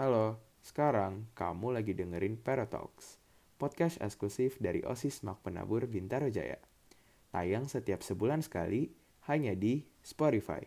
[0.00, 3.20] Halo, sekarang kamu lagi dengerin Paratalks,
[3.60, 6.56] podcast eksklusif dari OSIS Mak Penabur Bintaro Jaya.
[7.28, 8.88] Tayang setiap sebulan sekali,
[9.28, 10.64] hanya di Spotify.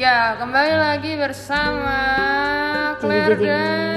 [0.00, 2.00] Ya, kembali lagi bersama
[3.04, 3.89] Claire Jeng,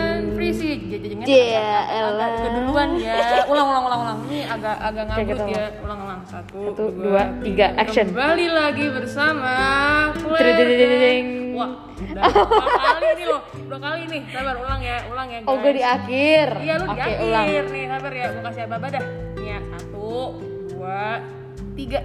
[0.44, 0.70] Prisi.
[0.76, 3.16] Jeng-jengnya Iya, agak- agak keduluan ya.
[3.48, 4.18] Ulang, ulang, ulang, ulang.
[4.28, 5.44] Ini agak agak ngabut gitu.
[5.48, 5.66] ya.
[5.80, 6.20] Ulang, ulang.
[6.28, 8.06] Satu, Satu, dua, tiga, action.
[8.12, 9.54] Kembali lagi bersama
[10.20, 11.28] jeng.
[11.54, 13.42] Wah, udah dua kali nih loh.
[13.70, 14.22] Dua kali nih.
[14.28, 14.98] Sabar, ulang ya.
[15.08, 15.48] Ulang ya, guys.
[15.48, 16.48] Oh, gue di akhir.
[16.60, 17.46] Iya, lu di Oke, akhir ulang.
[17.48, 17.84] nih.
[17.88, 18.26] Sabar ya.
[18.28, 19.04] Gue kasih apa-apa dah.
[19.34, 20.12] Nih ya, satu,
[20.68, 21.04] dua,
[21.74, 22.00] tiga.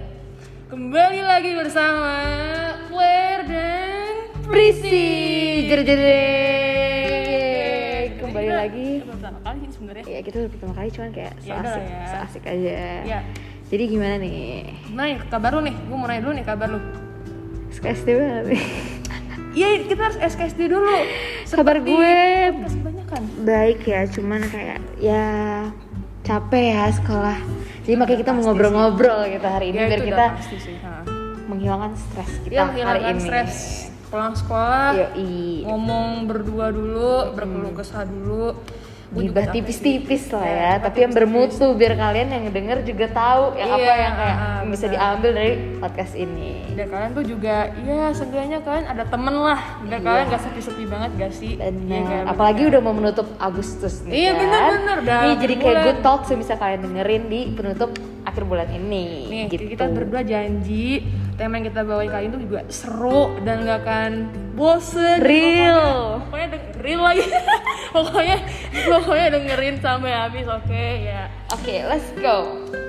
[0.69, 2.15] Kembali lagi bersama
[2.87, 4.13] Claire dan
[4.45, 5.09] Prisi.
[5.65, 5.99] Jer jer
[8.59, 8.87] lagi.
[8.91, 10.03] Ini baru pertama kali sih sebenarnya.
[10.05, 12.07] Ya, kita udah pertama kali cuman kayak Ya udah seasik, lah ya.
[12.07, 12.79] seasik aja.
[13.01, 13.19] Iya.
[13.69, 14.37] Jadi gimana nih?
[14.83, 15.75] Gimana ya kabar lu nih?
[15.79, 16.79] Gue mau nanya dulu nih kabar lu.
[17.69, 18.63] SKSD banget nih.
[19.49, 20.93] Iya, kita harus SKSD dulu.
[21.49, 22.13] Kabar gue
[23.41, 25.25] baik ya, cuman kayak ya
[26.21, 27.37] capek ya sekolah.
[27.81, 30.25] Jadi makanya kita mau ngobrol-ngobrol gitu hari ini Ya, biar kita
[31.49, 33.25] menghilangkan stres kita Ya, hari menghilangkan ini.
[33.25, 33.55] stres.
[34.09, 35.63] Pulang sekolah, Yoi.
[35.69, 38.57] ngomong berdua dulu, berkeluh kesah dulu.
[39.09, 40.37] Gibah tipis-tipis sih.
[40.37, 43.81] lah Ya, ya, gibah tapi yang bermutu biar kalian yang denger juga tahu yang apa
[43.81, 46.49] Iya, yang kayak ah, bisa diambil dari podcast ini.
[46.77, 49.61] Dan kalian tuh juga, ya seenggaknya kalian ada temen lah.
[49.81, 51.57] Biar kalian gak sepi-sepi banget gak sih?
[51.57, 52.01] Iya, Benar.
[52.05, 52.23] nggak?
[52.37, 54.13] Apalagi udah mau menutup Agustus nih.
[54.13, 54.41] Iya, kan?
[54.45, 57.89] bener-bener, dah Nih jadi kayak good talk yang bisa kalian dengerin di penutup
[58.29, 59.05] akhir bulan ini.
[59.25, 59.73] Nih, gitu.
[59.73, 61.01] kita berdua janji
[61.39, 64.11] tema yang kita bawain kali ini tuh juga seru dan gak akan
[64.53, 65.23] bosen.
[65.23, 66.19] Real.
[66.19, 67.23] Pokoknya, pokoknya deng- real lagi.
[67.95, 68.37] pokoknya
[68.85, 71.31] pokoknya dengerin sampai habis, oke ya.
[71.49, 72.37] Oke, let's go.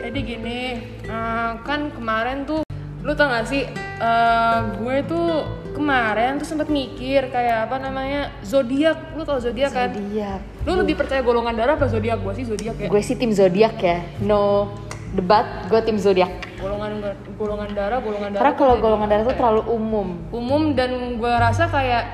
[0.02, 0.60] Jadi gini,
[1.00, 2.66] eh, kan kemarin tuh
[3.00, 3.64] lu tau gak sih
[3.96, 9.88] eh, gue tuh kemarin tuh sempat mikir kayak apa namanya zodiak lu tau zodiak kan
[9.88, 10.40] Zodiak.
[10.60, 13.78] lu lebih percaya golongan darah apa zodiak gue sih zodiak ya Gue sih tim zodiak
[13.78, 14.04] ya.
[14.20, 14.74] No
[15.10, 16.49] debat, gue tim zodiak.
[16.60, 16.92] Golongan
[17.34, 19.34] golongan darah golongan darah Karena kalau golongan darah ya?
[19.34, 20.08] terlalu umum.
[20.30, 22.04] umum dan gue rasa kayak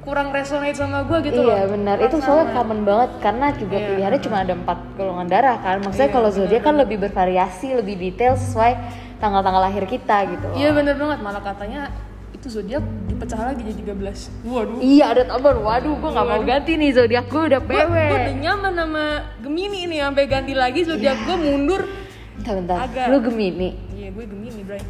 [0.00, 2.56] kurang resonate sama gue gitu loh iya benar, itu soalnya sama.
[2.58, 3.86] common banget karena juga Iya.
[3.86, 5.78] pilihannya cuma ada empat golongan darah kan.
[5.78, 8.72] Maksudnya Iya, kalau zodiak kan lebih bervariasi, lebih detail sesuai
[9.16, 10.42] tanggal-tanggal lahir kita gitu.
[10.44, 10.56] loh.
[10.56, 11.94] iya bener banget malah katanya
[12.32, 15.62] itu zodiak dipecah lagi jadi 13 waduh Iya ada tambahan.
[15.62, 17.94] Waduh, gue nggak mau ganti nih zodiak gue udah gue PW.
[18.10, 19.04] udah nyaman sama
[19.38, 21.86] Gemini nih sampai ganti lagi zodiak gue mundur
[22.32, 22.76] Bentar, bentar.
[22.80, 23.06] Agak.
[23.08, 23.70] Lu Gemini.
[23.92, 24.82] iya gue Gemini bray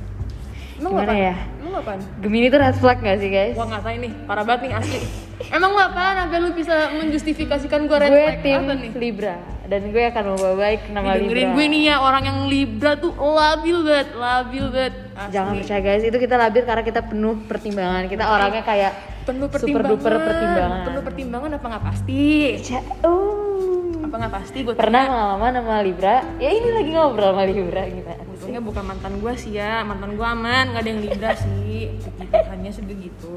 [0.73, 1.35] emang Gimana ya?
[1.61, 2.01] emang apaan?
[2.19, 3.55] Gemini tuh red flag gak sih guys?
[3.55, 4.99] Wah ngatain nih, parah banget nih asli
[5.57, 8.39] Emang lu apaan sampai lu bisa menjustifikasikan gue red gue flag?
[8.41, 8.91] tim Apa nih?
[8.95, 11.55] Libra dan gue akan membawa baik nama Nih, dengerin Libra.
[11.55, 15.31] gue nih ya, orang yang Libra tuh labil banget, labil banget Asli.
[15.31, 18.03] Jangan percaya guys, itu kita labil karena kita penuh pertimbangan.
[18.09, 18.93] Kita orangnya kayak
[19.23, 20.81] penuh super pertimbangan duper pertimbangan.
[20.83, 22.23] Penuh pertimbangan apa nggak pasti?
[22.65, 23.72] Jauh.
[24.13, 26.21] Apa nggak pasti gue Pernah pengalaman sama Libra?
[26.37, 28.05] Ya ini lagi ngobrol sama Libra sih?
[28.05, 32.45] Untungnya bukan mantan gue sih ya, mantan gue aman, nggak ada yang Libra sih Begitu,
[32.53, 33.33] hanya sebegitu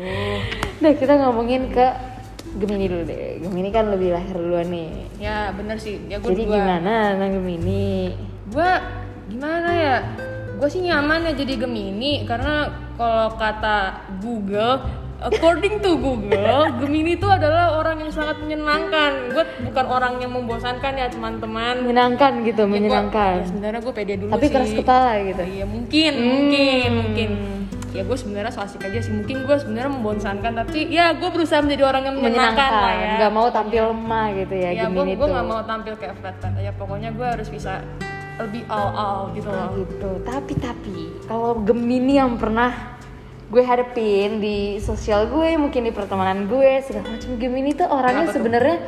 [0.84, 1.88] Nah kita ngomongin ke
[2.60, 3.40] Gemini dulu deh.
[3.40, 4.92] Gemini kan lebih lahir duluan nih.
[5.16, 8.12] Ya bener sih, ya gue Jadi gimana tentang Gemini?
[8.52, 8.72] gue
[9.32, 9.96] gimana ya
[10.56, 16.44] gue sih nyaman ya jadi Gemini karena kalau kata Google according to Google
[16.78, 22.32] Gemini itu adalah orang yang sangat menyenangkan gue bukan orang yang membosankan ya teman-teman Menyenangkan
[22.42, 23.34] gitu, Ya, gua- menyenangkan.
[23.38, 25.44] ya, sebenarnya gue pede dulu Tapi sih keras kepala gitu.
[25.46, 26.28] iya mungkin Hmm.
[26.28, 27.30] mungkin mungkin
[27.90, 31.60] ya gue sebenarnya so asik aja sih mungkin gue sebenarnya membosankan tapi ya gue berusaha
[31.60, 35.14] menjadi orang yang menyenangkan, lah ya Nggak mau tampil lemah gitu ya, ya gue Gemini
[35.14, 35.32] gue tuh.
[35.32, 37.80] nggak mau tampil kayak flat flat aja pokoknya gue harus bisa
[38.36, 40.12] lebih all all gitu Nah, loh gitu.
[40.22, 42.95] Tapi tapi kalau Gemini yang pernah
[43.56, 48.84] gue hadepin di sosial gue, mungkin di pertemanan gue, segala macam Gemini tuh orangnya sebenarnya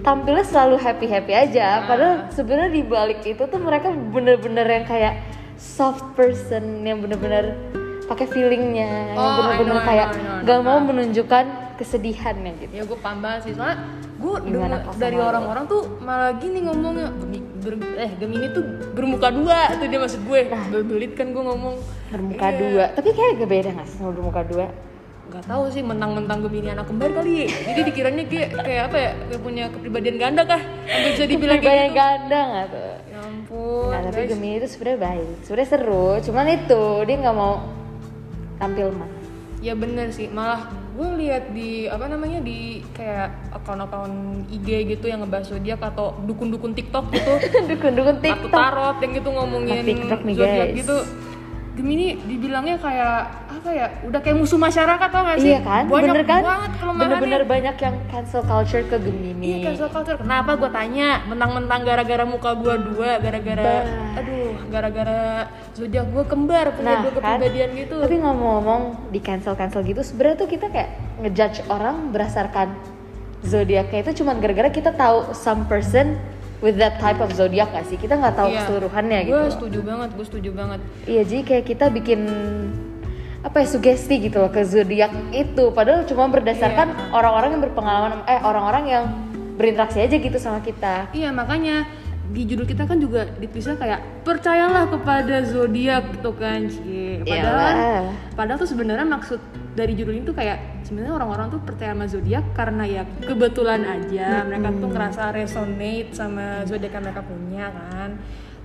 [0.00, 1.84] tampilnya selalu happy happy aja.
[1.84, 1.84] Nah.
[1.84, 5.20] Padahal sebenarnya di balik itu tuh mereka bener-bener yang kayak
[5.60, 7.60] soft person yang bener-bener
[8.08, 10.48] pakai feelingnya, yang Oh, bener-bener know, I kayak know, I know, I know.
[10.48, 11.44] gak mau menunjukkan
[11.76, 12.72] kesedihannya gitu.
[12.72, 13.84] ya gue paham banget sih soalnya
[14.16, 14.34] gue
[14.96, 17.12] dari orang-orang tuh malah gini ngomongnya
[17.66, 20.40] ber- eh Gemini tuh bermuka dua tuh dia maksud gue
[20.80, 21.74] belit kan gue ngomong
[22.06, 22.58] Bermuka Iya.
[22.62, 24.66] dua, tapi kayak gak beda gak sih sama bermuka dua?
[25.26, 29.42] nggak tahu sih mentang-mentang Gemini anak kembar kali jadi dikiranya kayak kayak apa ya kayak
[29.42, 32.94] punya kepribadian ganda kah hampir bisa dibilang kayak gitu ganda gak tuh?
[33.04, 34.30] ya ampun Nah, tapi guys.
[34.30, 36.08] Gemini itu sebenarnya baik, sebenarnya seru.
[36.22, 37.54] Cuman itu dia nggak mau
[38.56, 39.10] tampil mah.
[39.58, 45.20] ya bener sih malah gue lihat di apa namanya di kayak akun-akun IG gitu yang
[45.20, 47.32] ngebahas zodiak atau dukun-dukun TikTok gitu.
[47.70, 48.48] Dukun-dukun TikTok.
[48.48, 49.96] Tarot yang gitu ngomongin nih,
[50.32, 50.96] zodiak gitu
[51.76, 53.16] Gemini dibilangnya kayak
[53.52, 56.40] apa ya udah kayak musuh masyarakat tau gak sih Iya kan, banyak bener kan?
[56.40, 59.44] banget Bener-bener banyak yang cancel culture ke Gemini.
[59.44, 60.16] Iya cancel culture.
[60.16, 61.20] Kenapa gue tanya?
[61.28, 64.16] Mentang-mentang gara-gara muka gue dua, gara-gara, Bah.
[64.16, 65.20] aduh, gara-gara
[65.76, 67.36] zodiak gue kembar punya Nah, dua kan?
[67.36, 67.96] kepribadian gitu.
[68.00, 68.82] Tapi ngomong-ngomong
[69.12, 70.90] di cancel cancel gitu, sebenarnya tuh kita kayak
[71.20, 72.72] ngejudge orang berdasarkan
[73.44, 76.16] zodiaknya itu cuman gara-gara kita tahu some person
[76.66, 77.94] with that type of zodiak gak sih?
[77.94, 78.58] Kita nggak tahu Iya.
[78.60, 79.38] keseluruhannya Gue gitu.
[79.38, 79.52] loh.
[79.54, 80.80] setuju banget, gue setuju banget.
[81.06, 82.20] Iya, jadi kayak kita bikin
[83.38, 87.14] apa ya sugesti gitu loh ke zodiak itu padahal cuma berdasarkan Iya.
[87.14, 89.04] orang-orang yang berpengalaman eh orang-orang yang
[89.54, 91.06] berinteraksi aja gitu sama kita.
[91.14, 91.86] Iya makanya
[92.26, 97.22] di judul kita kan juga ditulisnya kayak percayalah kepada zodiak gitu kan, Cie.
[97.22, 98.02] Padahal Iyalah.
[98.34, 99.38] padahal tuh sebenarnya maksud
[99.76, 104.42] dari judul ini tuh kayak sebenarnya orang-orang tuh percaya sama zodiak karena ya kebetulan aja
[104.42, 108.10] mereka tuh ngerasa resonate sama zodiak yang mereka punya kan.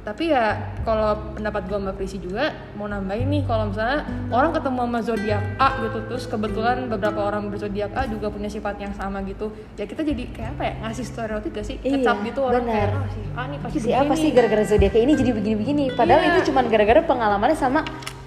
[0.02, 4.80] Tapi ya kalau pendapat gua sama Prisi juga mau nambahin nih kalau misalnya orang ketemu
[4.82, 9.22] sama zodiak A gitu terus kebetulan beberapa orang berzodiak A juga punya sifat yang sama
[9.22, 9.54] gitu.
[9.78, 11.78] Ya kita jadi kayak apa ya ngasih stereotip gak sih?
[11.86, 12.74] Iya, Ngecap gitu orang benar.
[12.74, 15.84] kayak ah, si A nih pasti si apa begini." sih gara-gara zodiak ini jadi begini-begini
[15.94, 16.30] padahal Iya.
[16.34, 17.80] itu cuman gara-gara pengalamannya sama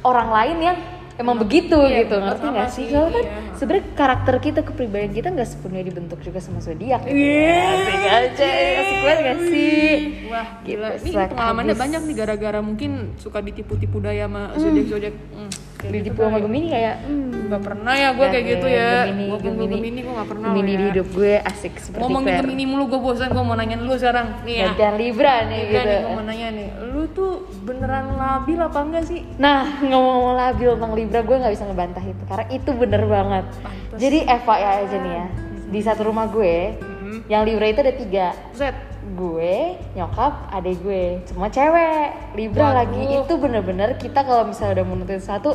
[0.05, 0.77] orang lain yang
[1.15, 3.55] emang begitu iya, gitu ngerti nggak sih soalnya kan iya.
[3.55, 7.15] sebenarnya karakter kita kepribadian kita nggak sepenuhnya dibentuk juga sama zodiak gitu.
[7.15, 7.63] Iya.
[7.71, 8.49] asik aja
[8.83, 9.93] asik banget gak sih
[10.35, 10.89] Wah, gila.
[10.99, 11.85] Gitu, Ini pengalamannya habis.
[11.87, 15.15] banyak nih gara-gara mungkin suka ditipu-tipu daya sama zodiak-zodiak.
[15.15, 15.51] Hmm,
[15.91, 16.45] kayak gitu sama kali.
[16.49, 18.91] Gemini kayak hmm, Gak pernah ya gue kayak gitu ya.
[19.05, 20.89] Gemini, Gue Gemini, Gemini gue gak pernah Gemini loh di ya.
[20.91, 22.43] hidup gue asik seperti Ngomongin Fer.
[22.43, 24.27] Gemini mulu gue bosan gue mau nanyain lu sekarang.
[24.49, 24.69] Nih ya.
[24.75, 26.69] dan Libra nih Libra gitu nih gue mau nanya nih.
[26.89, 27.33] Lu tuh
[27.63, 29.21] beneran labil apa enggak sih?
[29.37, 29.61] Nah,
[29.91, 33.45] ngomong labil tentang Libra, gue nggak bisa ngebantah itu karena itu bener banget.
[33.61, 33.99] Pantes.
[34.01, 35.27] Jadi FYI aja nih ya,
[35.69, 36.55] di satu rumah gue,
[37.05, 37.29] Mhm.
[37.29, 38.27] yang Libra itu ada tiga.
[38.51, 38.73] Set.
[39.05, 42.33] Gue, nyokap, adik gue, semua cewek.
[42.33, 42.77] Libra Waduh.
[42.81, 45.51] lagi itu bener-bener kita kalau misalnya udah menutup satu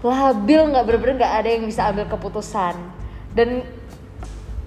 [0.00, 2.74] labil nggak bener-bener nggak ada yang bisa ambil keputusan
[3.30, 3.62] dan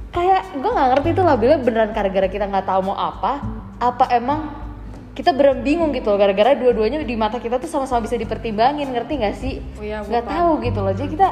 [0.10, 3.44] kayak gue nggak ngerti itu labilnya beneran gara-gara kita nggak tahu mau apa
[3.78, 4.48] apa emang
[5.12, 9.14] kita beneran bingung gitu loh gara-gara dua-duanya di mata kita tuh sama-sama bisa dipertimbangin ngerti
[9.14, 10.36] nggak sih Oh iya, nggak paham.
[10.36, 11.28] tahu gitu loh jadi kita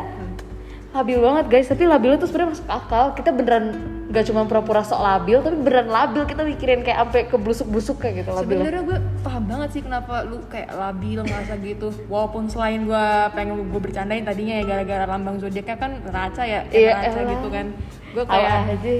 [0.94, 3.66] labil banget guys tapi labilnya tuh sebenarnya masuk akal kita beneran
[4.14, 8.22] nggak cuma pura-pura sok labil tapi beneran labil kita mikirin kayak sampai ke busuk-busuk kayak
[8.22, 11.90] gitu labilnya Sebenarnya gue paham banget sih kenapa lu kayak labil ngerasa gitu.
[12.06, 16.78] Walaupun selain gue pengen gue bercandain tadinya ya gara-gara lambang zodiaknya kan raca ya, kayak
[16.78, 17.32] Iya, raca elah.
[17.34, 17.66] gitu kan.
[18.14, 18.94] Gue kayak aja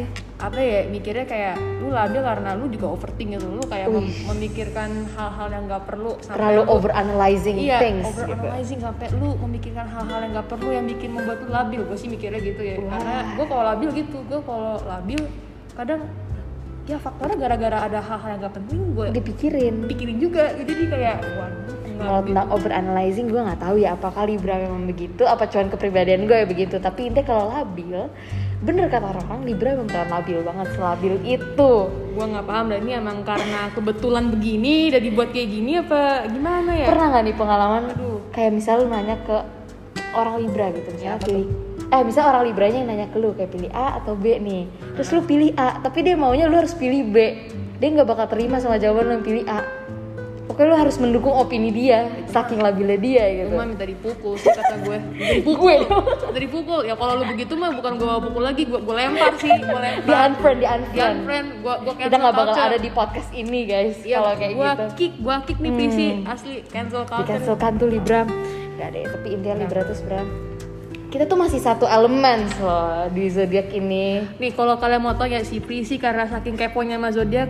[0.44, 3.48] apa ya mikirnya kayak lu labil karena lu juga overthink gitu.
[3.48, 8.04] Lu kayak mem- memikirkan hal-hal yang gak perlu sampai terlalu lu- over analyzing Iya, things
[8.04, 8.42] over gitu.
[8.42, 11.82] analyzing sampai lu memikirkan hal-hal yang gak perlu yang bikin membuat lu labil.
[11.86, 12.76] Gue sih mikirnya gitu ya.
[12.82, 12.90] Wah.
[12.92, 15.22] Karena gue kalau labil gitu, gue kalau labil
[15.74, 16.02] kadang
[16.84, 21.76] ya faktornya gara-gara ada hal-hal yang gak penting gue dipikirin pikirin juga jadi kayak waduh
[21.96, 22.28] kalau gitu.
[22.28, 26.36] tentang over analyzing gue nggak tahu ya apakah Libra memang begitu apa cuman kepribadian gue
[26.36, 28.12] ya begitu tapi intinya kalau labil
[28.64, 31.74] bener kata orang Libra memang beneran labil banget selabil itu.
[32.16, 36.72] Gue nggak paham dan ini emang karena kebetulan begini dan dibuat kayak gini apa gimana
[36.72, 36.88] ya?
[36.88, 38.20] Pernah nggak nih pengalaman Aduh.
[38.32, 39.38] kayak misal lu nanya ke
[40.16, 41.48] orang Libra gitu misalnya Ya, pilih
[41.94, 44.66] eh misal orang Libranya yang nanya ke lu kayak pilih A atau B nih
[44.98, 47.18] terus lu pilih A tapi dia maunya lu harus pilih B.
[47.78, 49.60] Dia nggak bakal terima sama jawaban lu yang pilih A
[50.54, 53.58] pokoknya lu harus mendukung opini dia saking labilnya dia gue gitu.
[53.58, 54.98] mah minta dipukul sih kata gue.
[55.42, 55.82] Dipukul.
[55.82, 56.82] Gue minta dipukul.
[56.86, 59.66] Ya kalau lu begitu mah bukan gue bawa pukul lagi gue gue lempar sih gue
[60.06, 63.30] di lempar unfriend di di unfriend unfriend gue gue kita nggak bakal ada di podcast
[63.34, 64.86] ini guys Iya, kalau kayak gua gitu.
[65.00, 67.30] kick, gua kick nih PC asli cancel di culture.
[67.34, 68.22] cancelkan tuh Libra.
[68.78, 70.28] Nggak ada ya tapi intinya Libra tuh sebenarnya.
[71.10, 74.26] Kita tuh masih satu elemen loh di zodiak ini.
[74.38, 77.50] Nih kalau kalian mau tau ya si Prisi karena saking keponya sama zodiak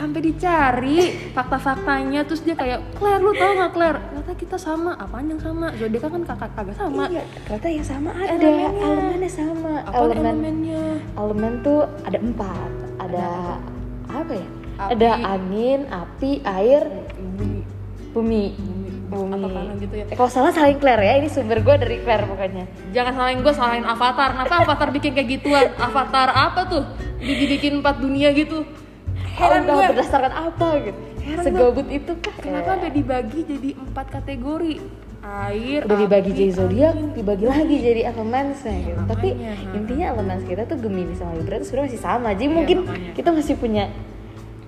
[0.00, 0.98] sampai dicari
[1.36, 4.00] fakta-faktanya terus dia kayak Claire lu tau gak Claire?
[4.00, 4.96] Ternyata kita sama.
[4.96, 5.66] Apaan yang sama?
[5.76, 7.04] Zodiak kan kakak kagak sama.
[7.12, 8.32] Iya ternyata yang sama ada.
[8.32, 8.88] Elemennya.
[8.88, 9.72] elemennya sama.
[9.84, 10.84] Apa elemen elemennya?
[11.20, 12.70] elemen tuh ada empat.
[12.96, 13.28] Ada
[14.08, 14.48] apa ya?
[14.80, 14.96] Api.
[14.96, 16.82] ada angin api air
[17.20, 17.60] bumi.
[18.16, 18.44] bumi.
[19.10, 19.34] Bumi.
[19.36, 20.04] Atau gitu ya?
[20.08, 22.64] Eh, kalau salah saling Claire ya ini sumber gue dari Claire pokoknya.
[22.96, 24.32] Jangan salahin gue salahin avatar.
[24.32, 25.68] Kenapa avatar bikin kayak gituan?
[25.76, 26.84] Avatar apa tuh?
[27.20, 28.64] Dibikin empat dunia gitu
[29.40, 29.86] heran Oh, gue.
[29.90, 31.00] berdasarkan apa gitu.
[31.20, 32.34] Heran segabut itu kah?
[32.38, 34.74] Kenapa sampai dibagi jadi empat kategori?
[35.20, 38.56] Air udah dibagi api, jadi zodiak dibagi lagi jadi elemennya
[38.88, 39.00] gitu.
[39.04, 39.76] Tapi makanya, ha.
[39.76, 42.28] intinya elemen kita tuh Gemini sama Libra tuh sebenarnya masih sama.
[42.32, 43.12] Jadi Iya, mungkin makanya.
[43.12, 43.84] kita masih punya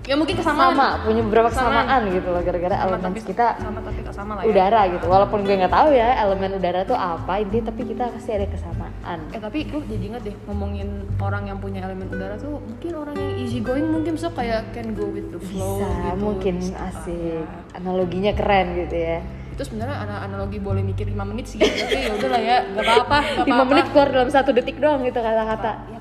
[0.03, 1.87] ya mungkin kesamaan sama punya beberapa Kesamaan.
[1.87, 5.39] kesamaan gitu loh gara-gara elemen tapi kita sama tapi sama lah ya udara gitu walaupun
[5.41, 9.39] gue nggak tahu ya elemen udara tuh apa intinya tapi kita pasti ada kesamaan Eh
[9.39, 13.33] tapi gue jadi inget deh ngomongin orang yang punya elemen udara tuh mungkin orang yang
[13.39, 16.19] easy going mungkin so kayak can go with the flow bisa gitu.
[16.19, 19.19] mungkin asik analoginya keren gitu ya
[19.53, 21.69] Itu sebenarnya ana- analogi boleh mikir 5 menit sih gitu.
[21.79, 23.69] tapi ya udahlah ya gak apa-apa gak lima apa-apa.
[23.69, 25.99] menit keluar dalam satu detik doang gitu kata-kata Ya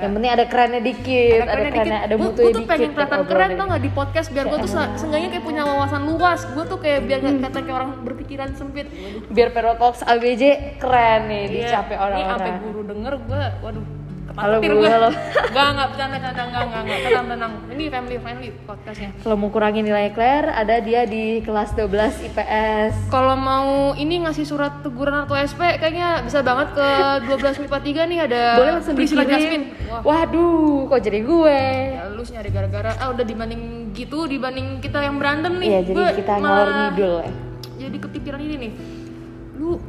[0.00, 0.02] ya.
[0.02, 2.00] yang penting ada kerennya dikit ada, kerennya kerennya dikit.
[2.00, 4.44] ada Gua- mutunya gua tuh dikit pengen kelihatan obrolan keren tau gak di podcast biar
[4.46, 7.28] gue tuh se- seenggaknya kayak punya wawasan luas gue tuh kayak biar Hmm.
[7.36, 8.86] kelihatan kayak orang berpikiran sempit
[9.28, 10.42] biar Perotox ABJ
[10.76, 13.84] keren nih Iya, dicapai Ini sampai orang-orang guru denger gue, waduh
[14.30, 14.86] Halo, Bu, gue.
[14.86, 15.10] halo.
[15.50, 17.52] Gak, gak, bercanda, bercanda, enggak, enggak, enggak, tenang, tenang.
[17.74, 19.10] Ini family friendly podcastnya.
[19.18, 21.90] kalau mau kurangin nilai Claire ada dia di kelas 12
[22.30, 26.88] IPS Kalau mau ini ngasih surat teguran atau SP, kayaknya bisa banget ke
[27.26, 29.64] 12 MIPA 3 nih ada boleh langsung Priscilla Jasmine.
[29.90, 31.58] Wah, waduh kok jadi gue
[31.90, 35.68] ya lu nyari gara-gara, ah udah dibanding gitu, dibanding kita yang berantem nih.
[35.68, 37.30] iya jadi gue kita ngalor ngidul ya
[37.80, 38.72] Jadi kepikiran ini nih,
[39.56, 39.80] lu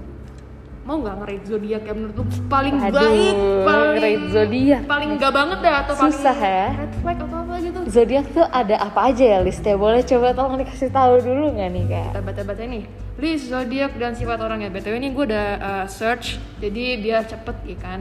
[0.81, 4.81] mau nggak nge-rate zodiak yang menurut lu paling Aduh, baik, paling nge-rate zodiak.
[4.89, 6.67] paling nggak banget dah atau paling Susah ya.
[6.73, 7.79] red flag atau apa gitu.
[7.85, 11.83] zodiak tuh ada apa aja ya listnya boleh coba tolong dikasih tahu dulu nggak nih
[11.85, 12.83] kak kita baca-baca nih
[13.21, 17.77] list zodiak dan sifat orangnya btw ini gue udah uh, search jadi biar cepet ya
[17.77, 17.99] kan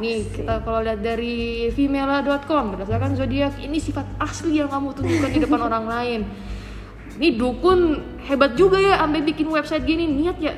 [0.00, 0.40] nih Asik.
[0.40, 5.60] kita kalau lihat dari female.com berdasarkan zodiak ini sifat asli yang kamu tunjukkan di depan
[5.68, 6.20] orang lain
[7.20, 10.56] ini dukun hebat juga ya sampai bikin website gini niat ya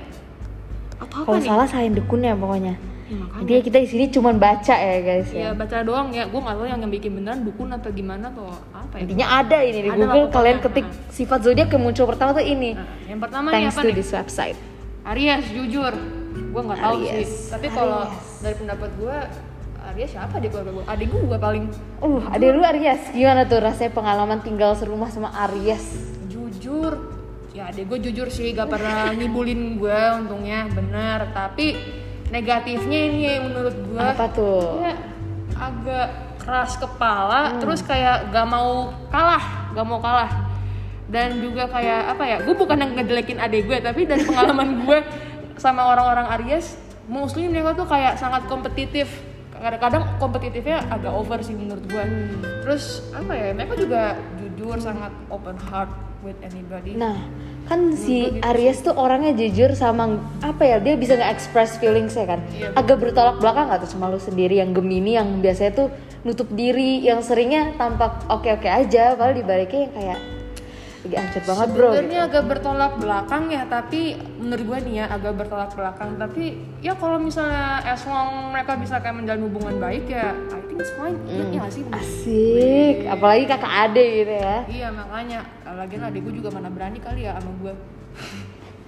[1.04, 1.46] atau apa kalau nih?
[1.46, 2.74] salah salahin dukunnya pokoknya.
[3.04, 3.40] Ya, makanya.
[3.44, 5.38] Intinya kita di sini cuma baca ya guys ya.
[5.38, 6.24] Ya baca doang ya.
[6.24, 9.00] Gue nggak tahu yang yang bikin beneran dukun atau gimana atau apa ya.
[9.04, 10.32] Intinya ada ini di Ada Google.
[10.32, 11.12] kalian ketik Nah.
[11.12, 12.72] sifat zodiak yang muncul pertama tuh ini.
[12.72, 13.94] Nah, yang pertama nih thanks apa to nih?
[13.94, 14.56] this website.
[15.04, 15.92] Aries jujur.
[16.50, 17.26] Gue nggak tahu sih.
[17.52, 18.08] Tapi kalau
[18.40, 19.16] dari pendapat gue
[19.84, 21.64] Aries siapa di keluarga gue adik gue paling.
[22.00, 23.12] Uh ada lu Aries.
[23.12, 25.84] Gimana tuh rasanya pengalaman tinggal serumah sama Aries?
[26.26, 27.13] Jujur
[27.54, 31.78] ya adik gue jujur sih gak pernah ngibulin gue untungnya benar tapi
[32.34, 34.82] negatifnya ini yang menurut gue apa tuh?
[34.82, 34.98] dia
[35.54, 36.08] agak
[36.42, 40.50] keras kepala terus kayak gak mau kalah gak mau kalah.
[41.04, 44.98] Dan juga kayak apa ya gue bukan yang ngejelekin adik gue tapi dari pengalaman gue
[45.54, 46.74] sama orang-orang Aries
[47.06, 49.06] mostly mereka tuh kayak sangat kompetitif.
[49.54, 52.04] Kadang-kadang kompetitifnya agak over sih menurut gue
[52.66, 56.96] terus apa ya mereka juga jujur sangat open heart with anybody.
[56.96, 57.20] Nah,
[57.68, 62.40] kan si Aries tuh orangnya jujur sama apa ya dia bisa nge-express feelings ya kan.
[62.48, 65.88] Iya, Agak bertolak belakang gak tuh sama lu sendiri yang Gemini yang biasanya tuh
[66.24, 70.18] nutup diri, yang seringnya tampak oke-oke aja, padahal dibaliknya yang kayak
[71.04, 71.88] lagi ancur banget bro.
[71.92, 72.28] Sebenarnya Gitu.
[72.32, 74.00] agak bertolak belakang ya, tapi
[74.40, 76.10] menurut gue nih ya agak bertolak belakang.
[76.16, 76.44] Tapi
[76.80, 80.92] ya kalau misalnya as long mereka bisa kayak menjalin hubungan baik ya, I think it's
[80.96, 81.20] fine.
[81.28, 81.82] Iya nggak sih?
[81.92, 84.56] Asik, apalagi kakak ade gitu ya.
[84.64, 87.74] Iya makanya, lagi adik gue juga mana berani kali ya sama gue.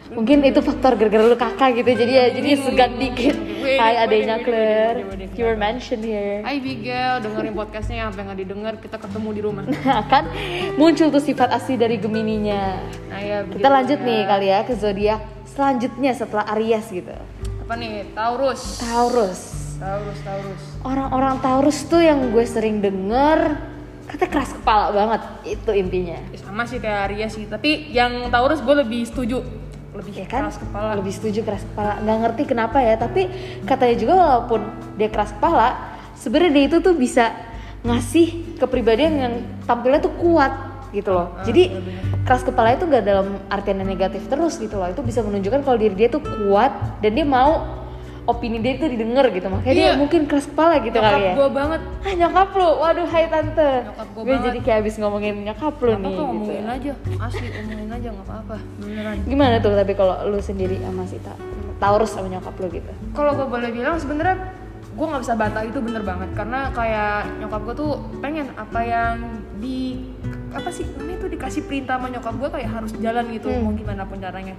[0.06, 3.34] Mungkin itu faktor gara-gara lu kakak gitu, jadi ya jadi segan dikit.
[3.58, 4.96] Wait, Hai wait, adenya wait, wait, Claire,
[5.34, 6.46] you were mentioned here.
[6.46, 9.64] Hai Bigel, dengerin podcastnya sampai nggak didengar, kita ketemu di rumah.
[10.12, 10.30] kan
[10.78, 12.78] muncul tuh sifat asli dari Gemininya.
[13.10, 13.42] Nah ya.
[13.42, 14.06] Kita lanjut ya.
[14.06, 15.20] nih kali ya ke zodiak
[15.50, 17.14] selanjutnya setelah Aries gitu.
[17.66, 18.06] Apa nih?
[18.14, 18.78] Taurus.
[18.78, 19.40] Taurus.
[19.76, 20.62] Taurus, Taurus.
[20.86, 23.58] Orang-orang Taurus tuh yang gue sering denger
[24.06, 25.22] katanya keras kepala banget
[25.58, 26.18] itu intinya.
[26.30, 29.65] Ya, sama sih kayak Aries sih, tapi yang Taurus gue lebih setuju.
[29.96, 30.40] Lebih Ya kan?
[30.46, 30.90] keras kepala.
[31.00, 31.92] Lebih setuju keras kepala.
[32.04, 33.32] Nggak ngerti kenapa ya, tapi
[33.64, 34.60] katanya juga walaupun
[35.00, 35.68] dia keras kepala,
[36.14, 37.32] sebenarnya dia itu tuh bisa
[37.80, 39.34] ngasih kepribadian yang
[39.64, 40.52] tampilnya tuh kuat
[40.90, 41.32] gitu loh.
[41.34, 41.70] Ah, Jadi
[42.24, 44.88] keras kepala itu gak dalam artian yang negatif terus gitu loh.
[44.90, 47.64] Itu bisa menunjukkan kalau diri dia tuh kuat dan dia mau
[48.26, 49.46] opini dia itu didengar gitu.
[49.46, 49.92] Makanya dia Iya.
[49.94, 51.32] mungkin keras kepala gitu Nyokap kali ya.
[51.32, 51.80] gue banget.
[52.02, 54.44] Ah nyokap lu, waduh hai tante Nyokap Gue banget.
[54.44, 58.56] jadi kayak abis ngomongin nyokap lu nih gitu ngomongin aja, asli ngomongin aja nggak apa-apa,
[58.76, 59.16] beneran.
[59.24, 61.38] Gimana tuh tapi kalau lu sendiri sama si Ta-
[61.76, 64.36] Taurus sama nyokap lu gitu Kalau gue boleh bilang sebenarnya
[64.88, 69.14] gue nggak bisa bantah itu bener banget karena kayak nyokap gue tuh pengen apa yang
[69.56, 70.08] di
[70.50, 73.60] apa sih namanya tuh dikasih perintah sama nyokap gue kayak harus jalan gitu Hmm.
[73.62, 74.56] mau gimana pun caranya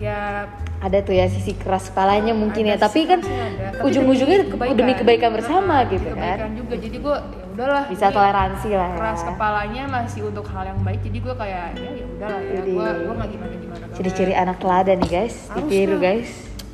[0.00, 0.48] ya.
[0.80, 2.80] Ada tuh ya sisi keras kepalanya mungkin ya.
[2.80, 3.20] Tapi kan.
[3.20, 5.30] Tapi ujung-ujungnya demi demi kebaikan.
[5.36, 6.36] bersama Nah, gitu kan.
[6.40, 6.74] kebaikan juga.
[6.80, 8.96] Jadi gue ya udahlah Bisa toleransi lah ya.
[8.96, 11.00] keras kepalanya masih untuk hal yang baik.
[11.04, 12.60] Jadi gue kayak ya ya udahlah ya.
[12.64, 16.30] Gue gue nggak gimana gimana Ciri-ciri anak teladan nih guys Ditiru guys.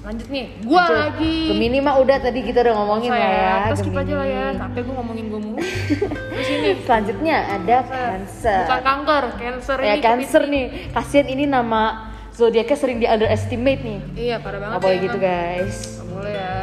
[0.07, 0.47] Lanjut nih.
[0.63, 1.37] Gue lagi.
[1.51, 4.45] Gemini mah udah tadi kita udah ngomongin lah ya terus skip aja lah ya.
[4.55, 5.59] Capek gue ngomongin gue mulu.
[6.31, 6.71] Terus ini.
[6.87, 8.63] Selanjutnya ada Cancer.
[8.71, 10.65] bukan kanker cancer Ya ini Cancer nih.
[10.95, 14.01] Kasian ini nama zodiaknya sering di underestimate nih.
[14.15, 15.29] Iya parah banget Gak boleh ya, gitu emang.
[15.33, 15.77] guys.
[15.97, 16.55] Nggak boleh ya.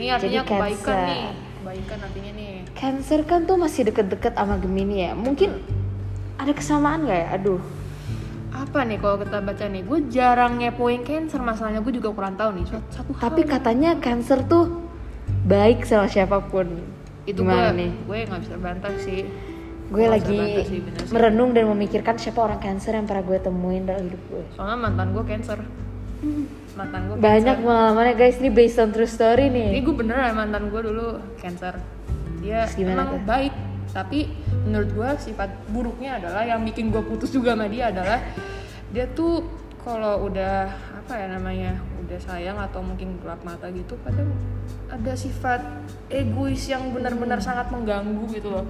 [0.00, 1.06] Ini artinya Jadi kebaikan Cancer.
[1.06, 1.24] nih.
[1.60, 2.52] Kebaikan artinya nih.
[2.72, 5.12] Cancer kan tuh masih deket-deket sama Gemini ya.
[5.12, 5.50] Mungkin
[6.40, 7.28] ada kesamaan nggak ya?
[7.36, 7.60] Aduh.
[8.50, 9.82] Apa nih kalau kita baca nih?
[9.84, 12.64] Gue jarang ngepoin cancer masalahnya gue juga kurang tahu nih.
[12.66, 13.48] Satu, satu hal tapi nih.
[13.52, 14.64] katanya cancer tuh
[15.44, 16.66] baik sama siapa pun.
[17.28, 19.22] Itu gimana gue nih gue nggak bisa bantah sih
[19.90, 20.38] gue Nggak lagi
[20.70, 21.10] sih, sih.
[21.10, 24.44] merenung dan memikirkan siapa orang cancer yang pernah gue temuin dalam hidup gue.
[24.54, 25.58] Soalnya mantan gue cancer.
[26.78, 28.38] Mantan gue banyak pengalamannya guys.
[28.38, 31.74] Ini based on true story ini nih gue bener ya mantan gue dulu cancer.
[32.38, 33.22] Dia gimana emang tuh?
[33.26, 33.54] baik
[33.90, 34.30] tapi
[34.62, 38.22] menurut gue sifat buruknya adalah yang bikin gue putus juga sama dia adalah
[38.94, 39.42] dia tuh
[39.82, 41.74] kalau udah apa ya namanya
[42.06, 44.30] udah sayang atau mungkin gelap mata gitu kadang
[44.86, 45.62] ada sifat
[46.10, 48.66] egois yang benar-benar sangat mengganggu gitu loh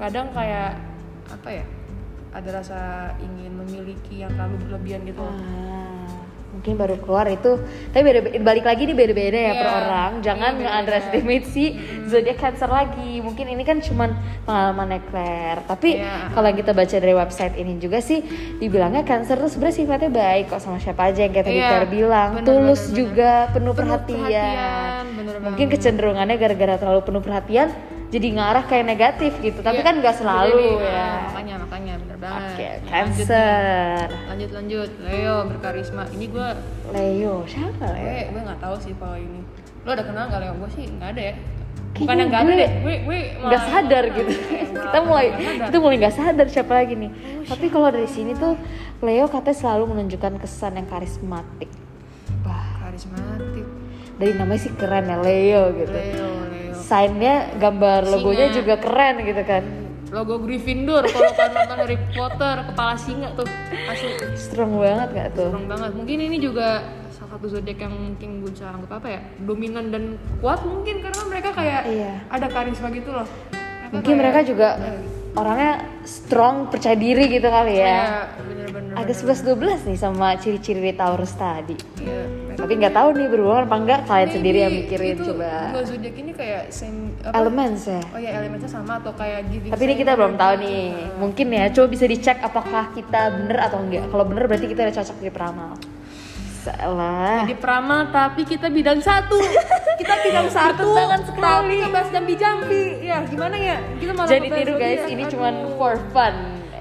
[0.00, 0.80] kadang kayak
[1.28, 1.64] apa ya
[2.30, 2.80] ada rasa
[3.18, 5.18] ingin memiliki yang terlalu berlebihan gitu.
[5.18, 6.06] Ah,
[6.50, 10.50] mungkin baru keluar itu tapi beda balik lagi nih beda-beda ya per Iya, orang jangan
[10.50, 10.66] iya, beda-beda.
[10.66, 11.64] nge-underestimate si
[12.04, 14.10] zodiac cancer lagi mungkin ini kan cuman
[14.44, 16.30] pengalamannya Claire tapi Iya.
[16.30, 18.18] kalau yang kita baca dari website ini juga sih
[18.56, 21.88] dibilangnya cancer tuh sebenarnya sifatnya baik kok sama siapa aja yang kayak tadi Iya, Claire
[21.88, 22.98] bilang bener, tulus bener, bener.
[22.98, 25.74] juga penuh, Penuh perhatian, perhatian, bener mungkin banget.
[25.76, 27.68] kecenderungannya gara-gara terlalu penuh perhatian
[28.10, 30.98] jadi ngarah kayak negatif gitu tapi Iya, kan nggak selalu jadi, ya.
[30.98, 32.40] ah, makanya makanya bener banget.
[32.44, 32.88] Oke Nah, nih.
[32.90, 34.04] cancer.
[34.26, 34.90] Lanjut lanjut.
[35.00, 36.02] Leo berkarisma.
[36.10, 36.48] Ini gue
[36.90, 38.26] Leo siapa gue Leo?
[38.28, 39.40] Gue nggak tahu sih kalau ini.
[39.80, 40.52] Lo ada kenal nggak Leo?
[40.56, 41.34] Gue sih nggak ada ya.
[41.92, 42.70] Bukan yang nggak ada gue deh.
[42.80, 44.30] Gue gue nggak sadar gitu.
[44.30, 45.66] Eh, malah kita mulai sadar.
[45.66, 47.10] kita mulai nggak sadar siapa lagi nih.
[47.46, 48.54] Tapi kalau dari sini tuh
[49.00, 51.70] Leo katanya selalu menunjukkan kesan yang karismatik.
[52.42, 53.66] Wah karismatik.
[54.16, 55.94] Dari namanya sih keren ya Leo gitu.
[55.94, 56.30] Leo
[56.90, 58.58] signnya gambar logonya Singa.
[58.58, 59.62] juga keren gitu kan.
[60.10, 63.46] Logo Gryffindor kalau kalian nonton Harry Potter kepala singa tuh
[63.86, 65.54] asli strong banget gak tuh?
[65.54, 65.90] Serem banget.
[65.94, 70.04] Mungkin ini juga salah satu zodiak yang mungkin gue bisa anggap apa ya dominan dan
[70.42, 72.12] kuat mungkin karena mereka kayak Iya.
[72.26, 73.26] ada karisma gitu loh.
[73.88, 74.68] Mungkin kayak- mereka juga
[75.32, 75.72] orangnya
[76.02, 77.98] strong percaya diri gitu kali ya Iya,
[78.40, 79.54] bener-bener ada 11-12
[79.86, 82.26] nih sama ciri-ciri Taurus tadi Iya.
[82.56, 85.82] tapi nggak tahu nih berhubungan apa enggak kalian Maybe sendiri yang mikirin itu coba dua
[85.84, 87.32] zodiak ini kayak same apa?
[87.32, 90.64] elements ya Oh ya elemennya sama atau kayak giving Tapi ini kita belum tahu gitu.
[90.64, 90.84] nih.
[91.16, 94.04] Mungkin ya, coba bisa dicek apakah kita bener atau enggak.
[94.06, 95.70] Kalau bener berarti kita udah cocok di peramal.
[96.60, 97.42] Salah.
[97.42, 99.40] Di peramal tapi kita bidang satu.
[99.96, 100.84] kita bidang satu.
[100.84, 101.76] Bertentangan sekali.
[101.76, 102.82] Tapi ngebahas jambi-jambi.
[103.00, 103.76] Ya gimana ya?
[103.96, 105.10] Kita malah Jadi tiru guys, zodiak.
[105.10, 105.32] ini Aduh.
[105.32, 106.34] cuman for fun.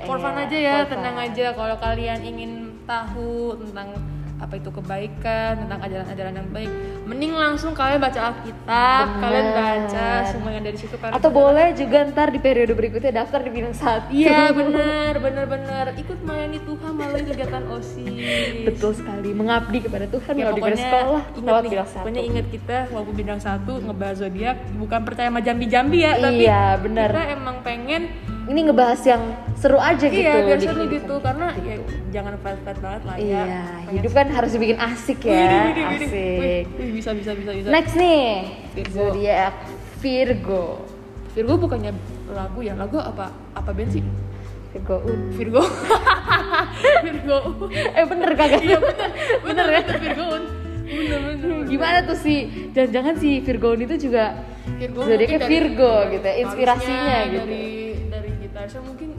[0.03, 2.51] for fun Iya, aja ya, tenang aja kalau kalian ingin
[2.83, 3.93] tahu tentang
[4.39, 6.71] apa itu kebaikan, tentang ajaran-ajaran yang baik,
[7.03, 9.19] mending langsung kalian baca Alkitab, Bener.
[9.19, 13.43] kalian baca semua yang dari situ karena Atau boleh juga ntar di periode berikutnya daftar
[13.43, 14.07] di bidang satu.
[14.09, 15.85] Iya benar, benar benar.
[15.93, 18.63] Ikut melayani Tuhan melalui kegiatan OSIS.
[18.63, 19.29] Betul sekali.
[19.35, 21.97] Mengabdi kepada Tuhan Ya, di sekolah ingat lewat nih, bidang satu.
[21.99, 26.63] pokoknya ingat kita walaupun bidang satu ngebahas zodiak bukan percaya sama jambi-jambi ya, tapi Iya,
[26.79, 27.09] benar.
[27.11, 28.01] kita emang pengen
[28.49, 29.21] Ini ngebahas yang
[29.53, 30.17] seru aja gitu.
[30.17, 31.91] iya biar seru kehidupan gitu karena ya gitu.
[32.09, 33.23] jangan flat-flat banget lah ya.
[33.23, 35.29] Iya, Pengen- hidup kan harus dibikin asik ya.
[35.29, 35.85] wih, wih, wih.
[35.85, 36.09] Asik.
[36.09, 37.67] Wih, wih, bisa bisa bisa bisa.
[37.69, 38.25] Next nih,
[38.73, 38.93] Virgo.
[38.95, 39.55] zodiak
[39.99, 40.63] Virgo.
[41.29, 41.91] Virgo bukannya
[42.29, 42.73] lagu ya?
[42.73, 43.29] Lagu apa?
[43.53, 44.01] Apa band sih?
[44.69, 45.19] Virgo Un.
[45.31, 45.61] Virgo.
[47.05, 47.37] Virgo.
[47.69, 48.61] Eh bener kagak?
[48.61, 49.09] Iya bener,
[49.45, 49.81] bener ya?
[49.83, 50.25] Virgo.
[50.89, 51.49] Bener bener.
[51.65, 52.39] Gimana tuh sih?
[52.71, 54.41] Jangan-jangan si Virgo itu juga
[54.75, 57.37] Virgo zodiaknya dari- Virgo dari gitu ya, inspirasinya gitu.
[57.39, 57.63] dari
[58.59, 59.09] gitarisnya mungkin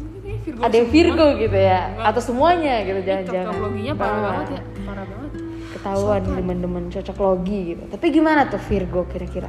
[0.45, 0.93] Virgo Ada yang semua.
[1.01, 2.09] Virgo gitu ya, Enggak.
[2.13, 3.47] atau semuanya gitu jangan-jangan.
[3.49, 5.31] cocokloginya parah Wah, banget ya parah banget
[5.71, 7.83] Ketahuan demen-demen cocok logi gitu.
[7.89, 9.49] Tapi gimana tuh Virgo kira-kira?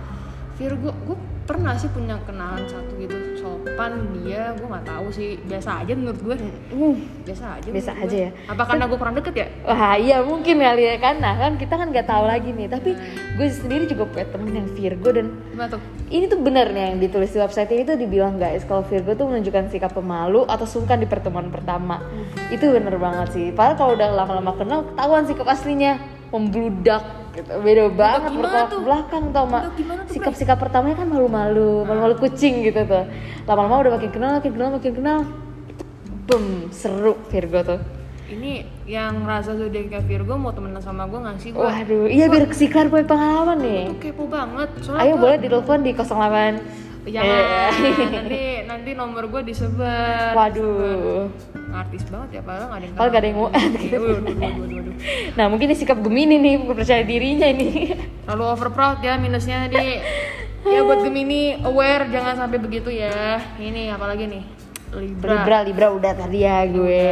[0.56, 3.18] Virgo gue pernah sih punya kenalan satu gitu
[3.62, 5.38] sopan dia gue nggak tahu sih.
[5.42, 6.36] Biasa aja menurut gue
[6.72, 6.96] Hmm.
[7.22, 8.26] biasa aja Biasa aja gue.
[8.26, 8.30] ya.
[8.50, 9.48] apa karena gue kurang deket ya?
[9.64, 10.96] Wah iya mungkin kali ya.
[10.98, 12.68] Kan, nah kan kita kan nggak tahu lagi nih.
[12.68, 12.98] Tapi
[13.38, 15.28] gue sendiri juga punya temen yang Virgo dan
[15.70, 15.82] tuh?
[16.10, 19.30] ini tuh bener nih yang ditulis di website ini tuh dibilang guys kalau Virgo tuh
[19.30, 22.02] menunjukkan sikap pemalu atau sungkan di pertemuan pertama.
[22.50, 23.46] Itu bener banget sih.
[23.54, 26.02] Padahal kalau udah lama-lama kenal ketahuan sikap aslinya.
[26.32, 27.52] Membludak gitu.
[27.62, 28.80] Beda banget bertolak tuh?
[28.84, 29.64] belakang tau mak.
[30.12, 33.06] sikap-sikap pertamanya kan malu-malu malu-malu kucing gitu tuh.
[33.48, 35.20] Lama-lama udah makin kenal makin kenal makin kenal.
[36.28, 37.82] Boom seru Virgo tuh.
[38.32, 42.48] Ini yang rasa zodiaknya Virgo mau temenan sama gue nggak sih gue waduh iya biar
[42.56, 43.84] si Claire punya pengalaman nih.
[43.92, 44.70] tuh kepo banget.
[44.80, 47.72] Soalnya ayo boleh ditelepon di 08 Jangan, Eh.
[48.14, 50.38] nanti nanti nomor gue disebar.
[50.38, 51.34] waduh
[51.74, 53.50] Artis banget ya, padahal nggak ada yang Padahal nggak ada yang mau.
[55.34, 57.96] Nah mungkin ini sikap Gemini nih, percaya dirinya ini.
[58.28, 59.98] Terlalu over proud ya minusnya di
[60.62, 63.42] ya buat Gemini aware jangan sampai begitu ya.
[63.58, 64.44] Ini apalagi nih
[64.92, 65.42] Libra.
[65.42, 67.10] Libra, Libra udah tadi ya gue.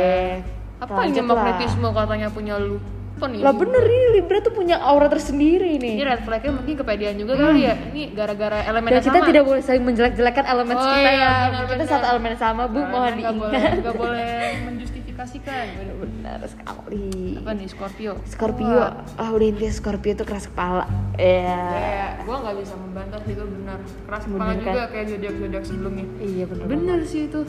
[0.79, 2.77] Apa ini magnetisme katanya punya lu?
[3.19, 6.07] Apa nih Lah bener ini Libra tuh punya aura tersendiri ini nih.
[6.07, 9.43] red flagnya mungkin kepedean juga kali ya ini gara-gara elemen Dan yang kita sama tidak
[9.43, 11.31] boleh saling menjelek-jelekan elemen Oh kita iya, ya.
[11.45, 11.91] benar, kita benar.
[11.91, 13.73] satu elemen sama, Bu, Karena mohon nggak boleh diingat.
[13.77, 14.31] nggak boleh
[14.65, 15.65] menjustifikasikan
[15.99, 17.11] Benar sekali.
[17.35, 20.87] apa nih Scorpio Scorpio, Wah, ah udah intinya Scorpio tuh keras kepala.
[21.13, 21.59] Ya.
[21.67, 24.87] kayak gue nggak bisa membantah sih itu benar keras kepala Bener, juga kan?
[24.89, 26.65] kayak zodiak zodiak sebelumnya Iya benar.
[26.65, 27.39] bener sih itu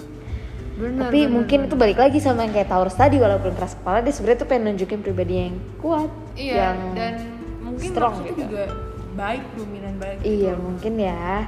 [0.80, 1.68] bener Tapi bener, mungkin bener.
[1.68, 4.64] itu balik lagi sama yang kayak Taurus tadi walaupun keras kepala dia sebenarnya tuh pengen
[4.72, 6.08] nunjukin pribadi yang kuat.
[6.34, 7.14] iya yang dan
[7.60, 8.40] mungkin strong gitu.
[8.40, 8.64] juga
[9.12, 10.32] baik dominan baik gitu.
[10.40, 11.44] Iya mungkin ya.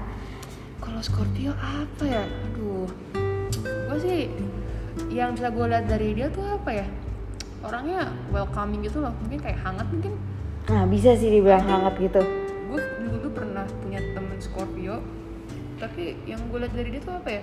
[0.78, 2.90] kalau Scorpio apa ya aduh
[3.64, 4.20] gue sih
[5.08, 6.86] yang bisa gue lihat dari dia tuh apa ya
[7.62, 10.14] orangnya welcoming gitu loh mungkin kayak hangat mungkin
[10.62, 12.22] Nah bisa sih dibilang hangat gitu.
[12.70, 15.00] gue dulu pernah punya temen Scorpio
[15.76, 17.42] tapi yang gue lihat dari dia tuh apa ya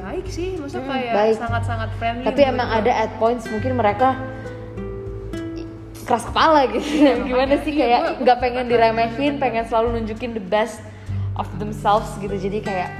[0.00, 1.34] baik sih maksudnya Hmm, kayak baik.
[1.36, 4.16] sangat-sangat friendly Tapi emang ada at points mungkin mereka
[6.02, 6.82] keras kepala gitu.
[7.28, 10.82] Gimana sih iya, kayak nggak pengen diremehin, pengen selalu nunjukin the best
[11.36, 12.34] of themselves gitu.
[12.34, 12.90] Jadi kayak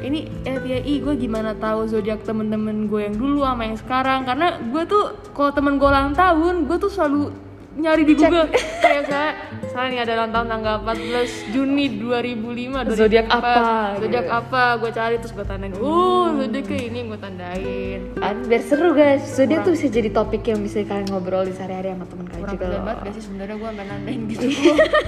[0.00, 4.82] ini FYI gue gimana tahu zodiak temen-temen gue yang dulu sama yang sekarang karena gue
[4.84, 7.30] tuh kalau temen gue ulang tahun gue tuh selalu
[7.78, 8.50] nyari di Google.
[8.82, 9.30] Kayak saya
[9.70, 12.98] saya nih ada ulang tahun tanggal 14 Juni 2005 2004.
[12.98, 13.54] Zodiak apa,
[14.02, 14.38] zodiak gitu.
[14.42, 14.62] apa?
[14.82, 15.72] Gue cari terus gue tandain.
[15.78, 18.00] Oh zodiaknya ini gue tandain.
[18.18, 19.22] Kan biar seru guys.
[19.22, 22.48] So dia tuh bisa jadi topik yang bisa kalian ngobrol di sehari-hari sama temen kalian
[22.50, 22.80] juga loh.
[22.82, 23.54] banget gak sih sebenarnya?
[23.54, 24.46] Gue sampai nandain gitu.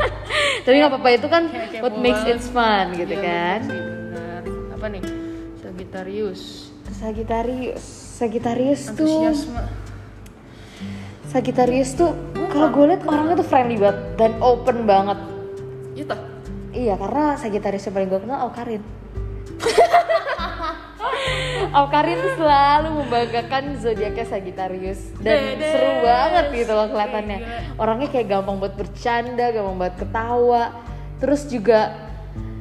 [0.64, 3.60] Tapi nggak apa-apa itu kan Kayak what makes it fun gitu Iya, kan.
[3.66, 4.42] bener.
[4.78, 5.02] Apa nih?
[5.58, 6.42] Sagittarius.
[6.90, 7.84] Sagittarius,
[8.18, 9.30] Sagittarius tuh
[11.30, 12.10] Sagittarius tuh
[12.50, 15.18] kalau gue liat orangnya tuh friendly banget dan open banget.
[15.92, 16.16] iya
[16.70, 18.82] Iya karena Sagittarius yang paling gue kenal Aukarin.
[21.70, 25.66] Aukarin tuh selalu membanggakan zodiaknya Sagittarius dan Dedes.
[25.68, 27.38] seru banget gitu loh kelihatannya.
[27.38, 27.60] Gila.
[27.76, 30.64] Orangnya kayak gampang buat bercanda, gampang buat ketawa.
[31.18, 31.80] Terus juga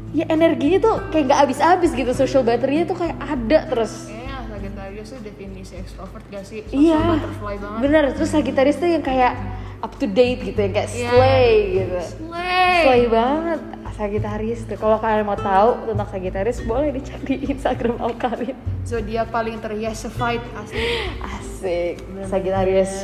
[0.09, 4.09] ya energinya tuh kayak nggak habis-habis gitu social battery-nya tuh kayak ada terus.
[4.09, 6.59] Kayaknya Sagittarius tuh definisi extrovert gak sih?
[6.63, 7.79] Social Iya, butterfly banget.
[7.79, 8.03] bener.
[8.11, 9.33] Terus Sagittarius tuh yang kayak
[9.79, 11.09] up to date gitu, yang kayak Iya.
[11.11, 11.99] slay gitu.
[12.19, 12.79] Slay.
[12.83, 13.59] Slay banget
[13.99, 14.79] Sagittarius tuh.
[14.79, 18.55] Kalau kalian mau tahu tentang Sagittarius, boleh dicek di Instagram Alkarin.
[18.87, 20.87] Zodiak paling teryesified asli.
[21.19, 21.99] Asik.
[22.31, 23.03] Sagittarius.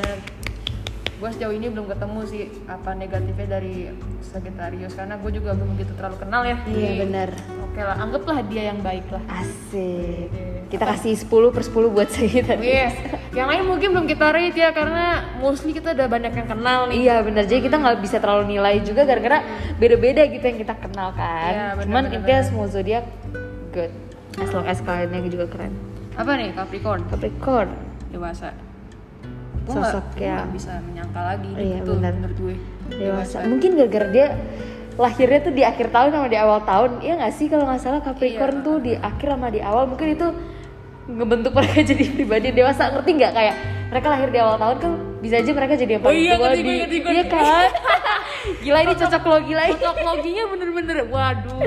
[1.15, 3.87] Gue sejauh ini belum ketemu sih apa negatifnya dari
[4.19, 6.57] Sagittarius karena gue juga belum gitu terlalu kenal ya.
[6.67, 7.29] Iya bener.
[7.71, 9.23] Oke lah, anggaplah dia yang baik lah.
[9.31, 10.27] Asik.
[10.67, 12.67] Kita kasih 10 per 10 buat Sagittarius.
[12.67, 12.87] Iya,
[13.31, 16.97] yang lain mungkin belum kita rate ya karena mostly kita udah banyak yang kenal nih.
[17.07, 19.39] Iya bener, jadi kita nggak bisa terlalu nilai juga gara-gara
[19.79, 21.51] beda-beda gitu yang kita kenal kan.
[21.51, 23.05] Iya, bener, Cuman bener, intinya semua zodiak
[23.71, 23.91] good.
[24.35, 25.71] As long as kaliannya juga keren.
[26.19, 27.07] Apa nih Capricorn?
[27.07, 27.71] Capricorn.
[28.11, 28.64] Dewasa.
[29.65, 32.13] Gue Sosok nggak yang- bisa menyangka lagi Iya, gitu benar.
[32.13, 32.55] menurut gue.
[32.87, 33.37] dewasa.
[33.43, 34.27] Mungkin gara-gara dia
[34.95, 36.91] lahirnya tuh di akhir tahun sama di awal tahun.
[37.01, 38.63] Iya nggak sih kalau nggak salah Capricorn Iya.
[38.63, 40.27] tuh di akhir sama di awal mungkin itu
[41.07, 43.55] ngebentuk mereka jadi pribadi dewasa ngerti nggak kayak
[43.95, 44.91] mereka lahir di awal tahun kan
[45.23, 47.71] bisa aja mereka jadi yang Oh iya, tua di iya kan
[48.65, 51.59] gila ini cocok lo gila ini Cocok loginya bener-bener, waduh.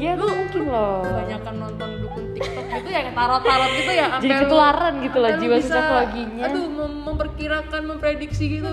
[0.00, 4.06] Iya tuh mungkin loh Kebanyakan nonton dukun TikTok gitu ya, yang tarot-tarot gitu ya.
[4.16, 6.42] Jadi lu- ketularan gitu loh lu jiwa bisa, cocok loginya.
[6.48, 8.70] Aduh, mem- memperkirakan, memprediksi gitu.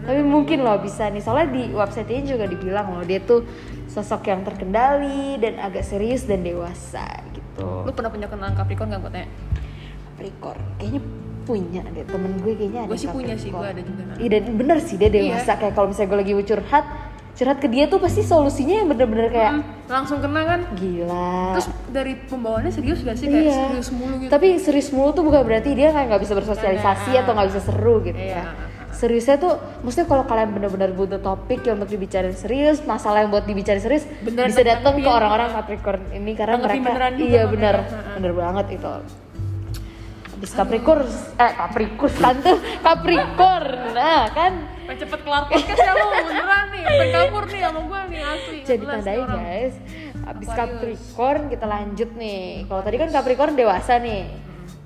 [0.00, 3.46] Tapi mungkin loh bisa nih soalnya di website ini juga dibilang loh dia tuh
[3.86, 9.00] sosok yang terkendali dan agak serius dan dewasa gitu Lu pernah punya kenalan Capricorn gak
[9.00, 9.28] gue tanya?
[10.10, 11.00] Capricorn kayaknya
[11.50, 14.02] punya deh temen gue kayaknya ada Gue sih punya sih, gue ada juga.
[14.16, 16.84] iya dan bener sih dia dewasa kayak kalau misalnya gue lagi curhat
[17.32, 20.60] curhat ke dia tuh pasti solusinya yang bener-bener kayak Hmm, langsung kena kan?
[20.74, 23.26] gila Terus dari pembawaannya serius gak sih?
[23.26, 24.30] Kayak iya serius mulu gitu.
[24.30, 27.20] tapi serius mulu tuh bukan berarti dia kayak nggak bisa bersosialisasi Bener.
[27.20, 28.34] atau nggak bisa seru gitu Iya.
[28.36, 28.44] ya
[28.92, 33.42] seriusnya tuh maksudnya kalau kalian benar-benar butuh topik yang untuk dibicarain serius masalah yang buat
[33.42, 38.12] dibicarain serius Beneran bisa datang ke orang-orang Capricorn ini karena mereka iya bener Heeh.
[38.18, 38.92] bener banget itu
[40.40, 41.04] Habis Capricorn
[41.36, 44.52] eh Capricorn tante Capricorn nah kan
[44.88, 46.82] cepet kelar podcast ya lu, beneran nih.
[46.82, 48.58] Pengen kabur nih sama gue nih, asli.
[48.64, 49.36] jadi tandain orang.
[49.36, 49.74] guys
[50.24, 50.56] Habis Aquarius.
[50.56, 52.40] Capricorn kita lanjut nih
[52.72, 54.22] kalau tadi kan Capricorn dewasa nih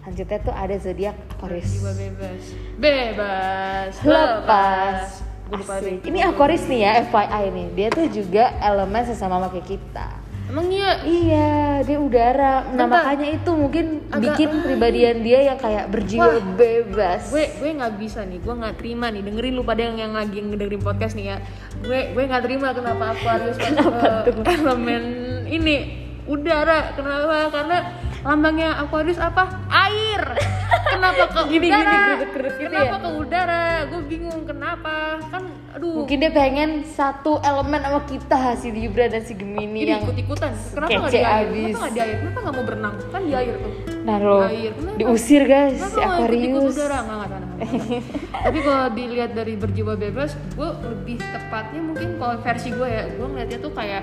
[0.02, 2.42] lanjutnya tuh ada zodiak Aquarius bebas.
[2.82, 3.92] Bebas.
[4.02, 5.22] lepas
[5.54, 6.02] Asik.
[6.02, 10.68] ini Aquarius nih ya FYI nih dia tuh juga elemen sesama sama kayak kita Emang
[10.68, 12.68] iya iya dia udara.
[12.76, 16.44] Nah makanya itu mungkin Agak- bikin kepribadian dia yang kayak berjiwa Wah.
[16.54, 17.32] bebas.
[17.32, 19.22] gue gue nggak bisa nih gue nggak terima nih.
[19.24, 21.36] Dengerin lu pada yang yang lagi dengerin podcast nih ya.
[21.80, 25.02] Gue gue nggak terima kenapa aku harus eh, elemen
[25.48, 25.74] ini
[26.28, 26.92] udara.
[26.92, 27.48] Kenapa?
[27.48, 27.78] Karena
[28.20, 29.48] lambangnya Aquarius apa?
[29.68, 30.22] Air
[30.94, 31.82] kenapa ke Gini, udara?
[31.84, 32.96] gini, geruduk-geruduk gitu kenapa ya?
[32.96, 33.62] ke udara?
[33.84, 34.94] Gue bingung kenapa.
[35.24, 35.92] Kan aduh.
[35.98, 40.50] Mungkin dia pengen satu elemen sama kita si Libra dan si Gemini ini yang ikut-ikutan.
[40.70, 41.28] Kenapa nggak di air?
[41.44, 41.62] abis.
[41.64, 42.16] Kenapa nggak di air?
[42.16, 42.94] Kenapa nggak mau berenang?
[43.08, 43.72] Kan di air tuh.
[44.04, 44.44] nah lo
[44.94, 46.74] diusir guys Kenapa si Aquarius.
[46.76, 46.98] udara?
[47.00, 48.02] Nggak, nggak, nggak, nggak, nggak.
[48.44, 53.26] Tapi kalau dilihat dari berjiwa bebas, gue lebih tepatnya mungkin kalau versi gue ya, gue
[53.26, 54.02] ngeliatnya tuh kayak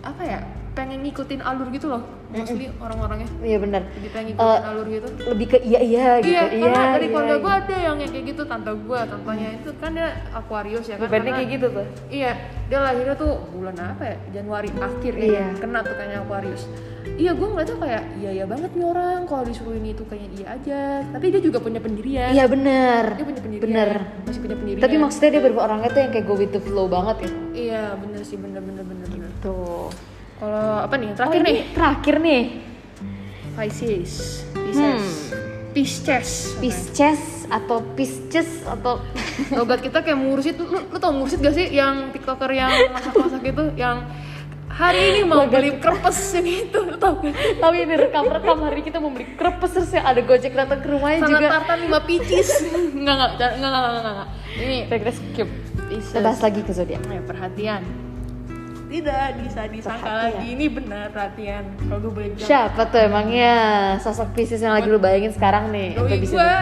[0.00, 0.40] apa ya?
[0.80, 2.02] Pengen ngikutin alur gitu loh.
[2.30, 3.82] Mostly orang-orangnya Iya benar.
[3.90, 5.08] lebih pengen ngikutin Eh, alur gitu.
[5.28, 6.30] Lebih ke iya iya gitu.
[6.30, 7.42] Iya, karena dari iya, keluarga iya.
[7.44, 11.08] gue ada yang kayak gitu tante gue, tantenya itu kan dia Aquarius ya kan.
[11.10, 11.86] Karena- kayak gitu tuh.
[12.08, 12.32] Iya,
[12.70, 14.16] dia lahirnya tuh bulan apa ya?
[14.32, 15.24] Januari akhir ya.
[15.26, 15.46] Iya.
[15.58, 16.62] Kena tuh kayaknya Aquarius.
[17.00, 20.46] Iya, gue ngeliatnya kayak iya iya banget nih orang kalau disuruh ini tuh kayaknya iya
[20.54, 20.80] aja.
[21.10, 22.30] Tapi dia juga punya pendirian.
[22.30, 23.04] Iya benar.
[23.18, 23.64] Dia punya pendirian.
[23.66, 23.90] Bener.
[24.24, 24.82] Masih punya pendirian.
[24.86, 27.30] Tapi maksudnya dia beberapa orangnya tuh yang kayak go with the flow banget ya.
[27.50, 29.30] Iya, bener sih, bener bener bener bener.
[29.42, 29.90] Tuh.
[30.40, 31.12] Kalau apa nih?
[31.12, 32.42] Terakhir Oh, nih, Terakhir nih.
[33.52, 34.12] Pisces.
[34.56, 35.04] Pisces.
[35.70, 36.30] Pisces.
[36.58, 38.98] Pisces atau Pisces atau
[39.58, 43.64] Logat kita kayak mursid, lu, lu tau mursid gak sih yang tiktoker yang masak-masak itu
[43.74, 44.04] yang
[44.70, 47.20] hari ini mau beli krepes yang itu, tau?
[47.58, 51.20] Tapi ini rekam-rekam hari kita mau beli krepes terus ya ada gojek datang ke rumahnya
[51.20, 51.48] Sangat juga.
[51.52, 52.48] tartan lima picis
[52.96, 54.28] Enggak, enggak, enggak, enggak, enggak, enggak, enggak.
[54.56, 55.48] Ini Kita skip.
[55.90, 57.02] Pisces bahas lagi ke zodiak.
[57.02, 57.82] Eh, perhatian
[58.90, 60.34] Tidak bisa disangka Perhatian.
[60.34, 63.54] lagi, ini benar perhatian Kalau gue boleh bilang Siapa tuh emangnya
[63.96, 65.94] sosok Pisces yang lagi lu bayangin sekarang nih?
[65.94, 66.52] Doi bisa gue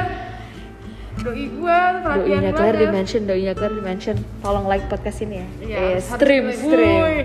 [1.19, 4.17] Doi gue, perhatian Doinya Claire banget dimension, doinya Claire dimension.
[4.39, 5.49] Tolong like podcast ini ya.
[5.59, 7.01] Iya, Eh, stream, stream.
[7.03, 7.19] Woi.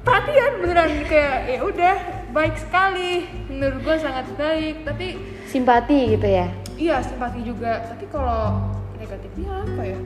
[0.00, 1.96] Perhatian beneran kayak ya udah
[2.30, 6.48] baik sekali menurut gue sangat baik tapi Simpati gitu ya.
[6.78, 8.56] Iya simpati juga, tapi kalau
[8.96, 9.98] negatifnya apa ya?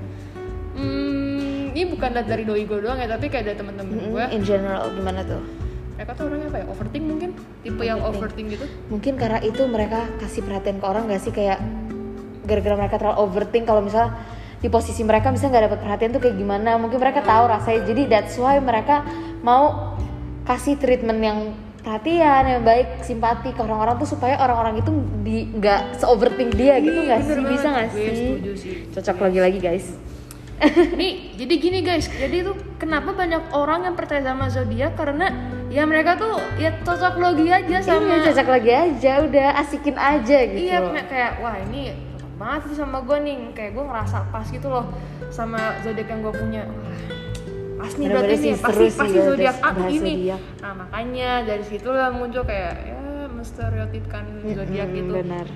[0.72, 1.41] Hmm,
[1.72, 4.24] ini bukan dari doi gue doang ya, tapi kayak dari temen-temen Mm-mm, gue.
[4.30, 5.40] In general gimana tuh?
[5.94, 6.66] Mereka tuh orangnya apa ya?
[6.66, 7.30] Overthink mungkin,
[7.61, 8.64] tipe yang overthink gitu.
[8.87, 11.58] Mungkin karena itu mereka kasih perhatian ke orang gak sih kayak
[12.42, 14.18] gara-gara mereka terlalu overthink kalau misalnya
[14.58, 18.02] di posisi mereka misalnya nggak dapat perhatian tuh kayak gimana mungkin mereka tahu rasanya jadi
[18.08, 19.02] that's why mereka
[19.40, 19.94] mau
[20.42, 21.38] kasih treatment yang
[21.78, 26.78] perhatian yang baik simpati ke orang-orang tuh supaya orang-orang itu di nggak se overthink dia
[26.78, 27.46] gitu Iya, nggak sih banget.
[27.48, 28.74] bisa nggak Gue sih sih.
[28.90, 29.87] cocok lagi-lagi guys
[30.92, 35.26] Nih, jadi gini guys, jadi tuh kenapa banyak orang yang percaya sama zodiak karena
[35.66, 40.38] ya mereka tuh ya cocok logi aja sama iya cocok lagi aja udah asikin aja
[40.44, 40.92] gitu Iya, loh.
[40.92, 41.80] kayak- kayak wah ini
[42.12, 44.86] cocok banget sih sama gue nih, kayak gue ngerasa pas gitu loh
[45.28, 46.62] sama zodiak yang gue punya.
[46.62, 46.98] Wah,
[47.80, 50.12] pas nih berarti sih, nih, pasti sih pasti zodiak aku ini.
[50.14, 50.40] zodiak.
[50.60, 55.12] Nah makanya dari situ lah muncul kayak ya menstereotipkan zodiak Mm, gitu.
[55.16, 55.46] benar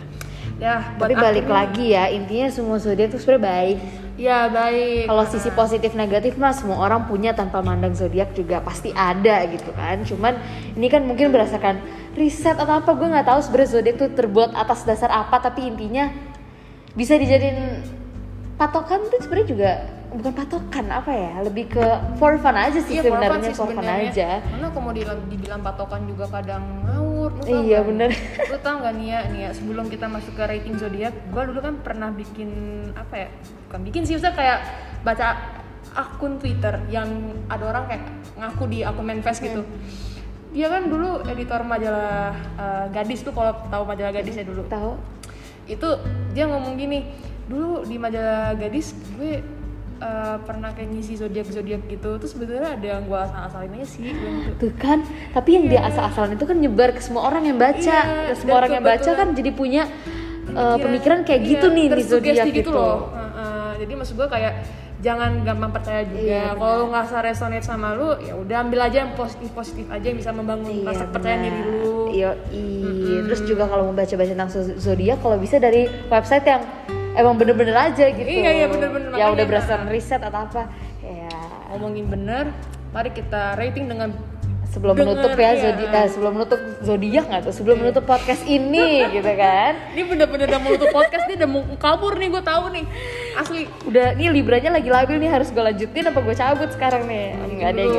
[0.57, 3.79] Ya, tapi balik akhirnya- lagi ya intinya semua zodiak tuh sebenarnya baik
[4.17, 5.13] Ya baik.
[5.13, 9.69] Kalau sisi positif negatif mah semua orang punya tanpa mandang zodiak juga pasti ada gitu
[9.77, 10.01] kan.
[10.09, 10.41] Cuman
[10.73, 11.85] ini kan mungkin berdasarkan
[12.17, 16.09] riset atau apa gue nggak tahu sebenarnya zodiak tuh terbuat atas dasar apa tapi intinya
[16.97, 17.85] bisa dijadiin
[18.57, 19.71] patokan tuh sebenarnya juga
[20.17, 21.85] bukan patokan apa ya lebih ke
[22.17, 24.29] for fun aja sih Iya, for fun sebenarnya sih for fun aja.
[24.41, 26.65] Karena kalau mau dibilang, dibilang patokan juga kadang
[27.29, 27.43] ngawur.
[27.43, 27.89] lu tau Iya, nggak?
[27.91, 28.11] bener.
[28.53, 31.75] Lu tau gak nih nih ya, sebelum kita masuk ke rating zodiak, gua dulu kan
[31.83, 32.51] pernah bikin
[32.95, 33.29] apa ya?
[33.67, 34.59] Bukan bikin sih, maksudnya kayak
[35.03, 35.29] baca
[35.97, 37.09] akun Twitter yang
[37.49, 38.03] ada orang kayak
[38.37, 39.65] ngaku di akun Manfest gitu.
[40.53, 45.17] Dia kan dulu editor majalah eh, Gadis tuh kalau tahu majalah Gadis ya dulu Tahu?
[45.67, 45.89] itu
[46.31, 47.11] dia ngomong gini
[47.51, 49.43] dulu di majalah gadis gue
[49.99, 54.03] uh, pernah kayak ngisi zodiak zodiak gitu terus sebenarnya ada yang gue asal-asalin aja sih.
[54.13, 54.29] Gitu.
[54.57, 54.99] Tuh kan,
[55.33, 57.97] tapi yang dia asal-asalan itu kan nyebar ke semua orang yang baca.
[58.05, 59.83] Iya, Dan semua dan orang yang baca kan jadi punya
[60.53, 62.71] uh, pemikiran kayak gitu Iya, nih di zodiak gitu gitu.
[62.73, 63.11] loh.
[63.13, 64.53] Uh, uh, jadi maksud gue kayak
[64.97, 66.21] jangan gampang percaya juga.
[66.25, 70.03] Iya, kalau lu ngerasa resonate sama lu ya udah ambil aja yang positif positif aja
[70.03, 72.09] yang bisa membangun Iya, rasa percaya diri lu.
[72.17, 72.33] Yo,
[73.29, 76.63] Terus juga kalau mau baca-baca tentang zo- zodiak, kalau bisa dari website yang
[77.17, 78.29] emang bener-bener aja gitu.
[78.29, 79.11] Iya, iya, bener-bener.
[79.17, 80.69] Ya udah berdasarkan riset atau apa.
[81.03, 81.33] Ya.
[81.67, 82.55] ngomongin bener
[82.95, 84.15] mari kita rating dengan
[84.67, 85.63] Sebelum menutup ya iya.
[85.63, 87.55] zodiak, eh, sebelum menutup zodiak nggak tuh?
[87.55, 89.73] Sebelum menutup podcast ini, gitu kan?
[89.97, 92.85] ini bener-bener udah mau tutup podcast dia udah mau kabur nih gue tahu nih
[93.41, 97.27] asli Udah, nih libranya lagi labil nih harus gue lanjutin apa gue cabut sekarang nih?
[97.47, 97.99] Enggak ada dulu,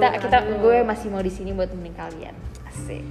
[0.00, 0.56] kita, kita, dulu.
[0.64, 2.34] gue masih mau di sini buat temenin kalian.
[2.72, 3.04] Asik.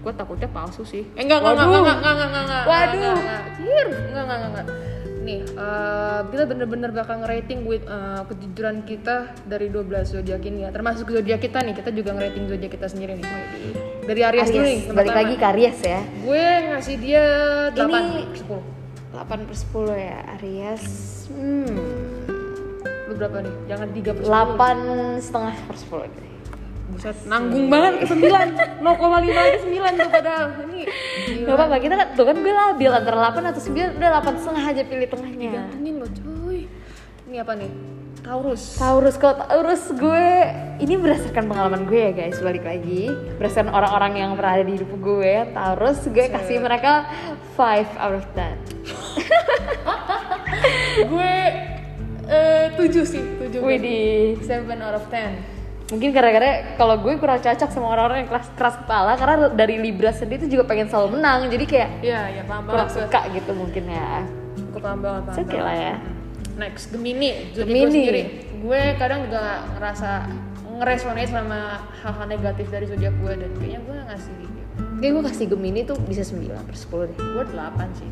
[0.00, 1.76] gue takutnya palsu sih eh enggak enggak Waduh.
[1.76, 2.96] enggak enggak enggak enggak enggak Waduh.
[2.96, 3.86] enggak, enggak, Cier.
[3.90, 4.89] enggak enggak enggak, enggak
[5.20, 10.70] nih eh, kita bener-bener bakal ngerating with eh, kejujuran kita dari 12 zodiak ini ya
[10.70, 13.28] termasuk zodiak kita nih kita juga ngerating zodiak kita sendiri nih
[14.02, 15.18] dari Aries, dulu nih Aries, balik pertama.
[15.20, 16.00] lagi ke Aries ya.
[16.02, 17.24] gue ngasih dia
[17.70, 18.62] 8 Ini- per 10
[19.10, 20.84] 8 per 10 ya Aries.
[21.30, 21.66] Hmm.
[23.06, 26.29] lu berapa nih jangan 3 per 10 8 setengah per 10 deh.
[27.00, 30.44] Buset nanggung banget ke 9 0,5 aja 9 tuh padahal.
[30.68, 30.84] Ini
[31.48, 34.64] Gak apa-apa, kita kan, tuh kan gue labil antara 8 atau 9, udah 8 setengah
[34.68, 35.50] aja pilih tengahnya.
[35.56, 36.68] Gantengin loh cuy.
[37.24, 37.72] Ini apa nih?
[38.20, 38.76] Taurus.
[38.76, 40.28] Taurus, kalau Taurus gue,
[40.84, 43.08] ini berdasarkan pengalaman gue ya guys, balik lagi.
[43.40, 47.08] Berdasarkan orang-orang yang pernah ada di hidup gue, Taurus gue kasih mereka
[47.56, 48.60] 5 out of 10
[51.10, 51.34] gue
[52.28, 54.36] eh 7 sih 7 Widih.
[54.44, 55.59] 7 out of 10
[55.90, 60.14] Mungkin gara-gara kalau gue kurang cocok sama orang-orang yang keras, keras kepala Karena dari Libra
[60.14, 63.02] sendiri tuh juga pengen selalu menang, jadi kayak Iya, ya paham kurang banget gue.
[63.10, 64.10] suka gitu mungkin ya.
[64.70, 65.94] Gue paham banget, paham lah ya.
[66.60, 67.90] Next, Gemini, jadi gue Gemini.
[67.90, 68.22] sendiri.
[68.60, 69.42] Gue kadang juga
[69.74, 70.10] ngerasa
[70.80, 71.60] ngeresonate sama
[72.00, 74.32] hal-hal negatif dari zodiak gue dan kayaknya gue ngasih
[75.00, 77.16] Kayak gue kasih Gemini tuh bisa 9 per 10 deh.
[77.16, 78.10] Gue 8 sih.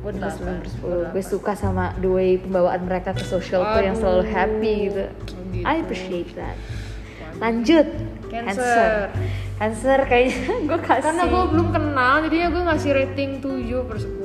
[0.00, 0.68] Gue Bisa 8 9 per
[1.12, 5.04] 10 Gue suka sama the way pembawaan mereka ke social tuh yang selalu happy gitu.
[5.52, 5.64] Gitu.
[5.64, 6.56] I appreciate that
[7.40, 7.86] Lanjut.
[8.26, 9.12] Cancer.
[9.56, 9.98] Cancer.
[10.08, 11.04] Kayaknya gue kasih.
[11.04, 14.16] Karena gue belum kenal jadinya gue ngasih rating 7 per 10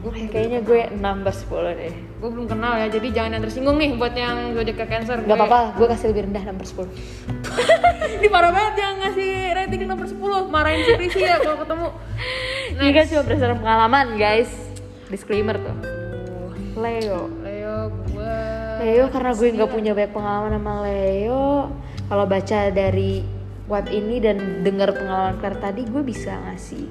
[0.00, 1.94] Hmm, kayaknya gue 6 per 10 deh.
[2.24, 5.20] Gue belum kenal ya jadi jangan yang tersinggung nih buat yang zodiak ke cancer.
[5.28, 6.88] Gak apa-apa, gue kasih lebih rendah 6 per 10
[8.20, 11.88] ini parah banget yang ngasih rating 6 per 10 marahin si Risi ya kalau ketemu.
[12.80, 14.50] Ini kan cuma berdasarkan pengalaman guys.
[15.12, 15.76] Disclaimer tuh.
[16.80, 17.28] Leo.
[17.44, 17.76] Leo
[18.08, 18.38] gue
[18.80, 21.68] Leo karena gue nggak punya banyak pengalaman sama Leo
[22.10, 23.22] kalau baca dari
[23.70, 26.84] web ini dan dengar pengalaman Claire tadi gue bisa ngasih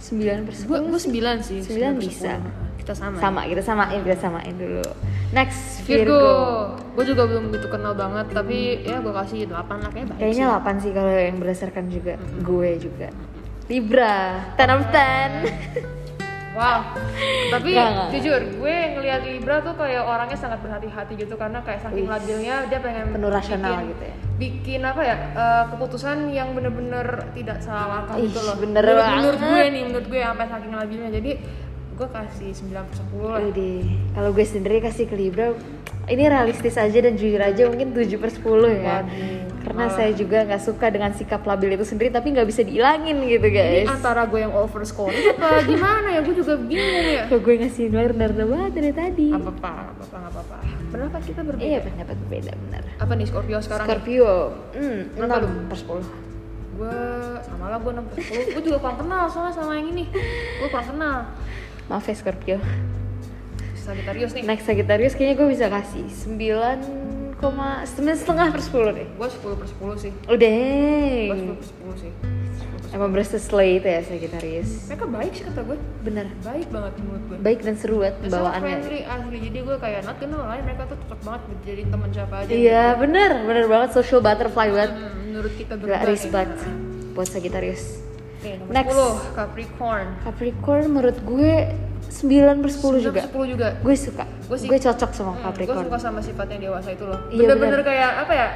[0.00, 2.32] 9 per 10 gue gue 9 sih 9 per bisa.
[2.40, 2.80] 10.
[2.80, 4.84] kita sama sama kita samain kita samain dulu.
[5.36, 6.24] Next Virgo, Virgo,
[6.96, 10.46] gue juga belum gitu kenal banget tapi ya gue kasih 8 lah kayak baik kayaknya
[10.56, 13.08] 8 sih kalau yang berdasarkan juga gue juga.
[13.68, 15.92] Libra 10 of 10
[16.54, 16.86] Wow,
[17.50, 18.14] tapi nggak.
[18.14, 22.78] jujur gue ngelihat Libra tuh kayak orangnya sangat berhati-hati gitu karena kayak saking labilnya dia
[22.78, 24.14] pengen Penuh rasional gitu ya.
[24.34, 28.58] Bikin apa ya eh, keputusan yang bener-bener tidak salah langkah Ih, gitu loh.
[28.58, 29.16] bener menurut, banget.
[29.22, 31.32] menurut gue nih, menurut gue sampai saking labilnya jadi
[31.94, 33.40] gue kasih 9 per 10 lah.
[34.18, 35.54] Kalau gue sendiri kasih ke Libra
[36.04, 38.44] ini realistis aja dan jujur aja mungkin 7 per 10
[38.76, 39.08] ya Waduh,
[39.64, 39.96] karena malah.
[39.96, 43.56] saya juga nggak suka dengan sikap labil itu sendiri tapi nggak bisa dihilangin gitu Ini
[43.56, 46.20] guys antara gue yang over scoring apa gimana ya?
[46.20, 47.24] Gue juga bingung ya.
[47.30, 50.56] Kok gue ngasih nilai rendah-rendah banget dari tadi Apa apa, apa apa, apa-apa.
[50.94, 51.66] Pendapat kita berbeda.
[51.66, 52.82] Iya pendapat berbeda benar.
[52.96, 53.82] Apa nih Scorpio sekarang?
[53.82, 53.90] nih?
[53.90, 54.32] Scorpio.
[54.72, 55.48] Hmm, Berapa 6 lu?
[55.66, 56.22] per 10
[56.74, 56.90] gue
[57.46, 60.04] sama lah gue 6 per 10 gue juga kurang kenal soalnya sama yang ini.
[60.58, 61.16] Gue kurang kenal.
[61.86, 62.58] Maaf ya Scorpio.
[63.74, 64.42] Sagittarius nih.
[64.42, 69.06] Next Sagittarius kayaknya gue bisa kasih 9 koma sembilan setengah per 10 deh.
[69.12, 70.12] Gue 10 per 10 sih.
[70.24, 70.54] Udah.
[71.26, 72.10] Gue 10 per 10 sih.
[72.14, 72.43] 10 per 10.
[72.94, 75.78] Emang berasa slay itu ya Sagittarius mereka baik sih kata gue.
[76.00, 76.26] Bener.
[76.40, 77.36] Baik banget menurut gue.
[77.40, 78.62] Baik dan seru banget Terus bawaannya.
[78.62, 79.38] friendly asli.
[79.42, 82.50] Jadi gue kayak not kenal lah mereka tuh cocok banget buat jadi teman siapa aja.
[82.50, 83.30] Iya bener.
[83.42, 83.88] Bener banget.
[83.92, 84.92] Social butterfly banget.
[84.92, 86.74] Hmm, menurut kita Gak berdua respect nih.
[87.12, 87.84] buat Sagittarius
[88.44, 88.92] nomor Next.
[88.92, 90.06] 10 Capricorn.
[90.22, 91.52] Capricorn menurut gue
[92.06, 92.30] 9
[92.60, 93.20] per 10 juga.
[93.24, 93.68] 10 juga.
[93.80, 94.24] Gue suka.
[94.44, 97.18] Gue sih- gue cocok sama Hmm, gue Capricorn suka sama sifatnya dewasa itu loh.
[97.26, 97.88] Iya, bener-bener bener.
[97.88, 98.48] kayak apa ya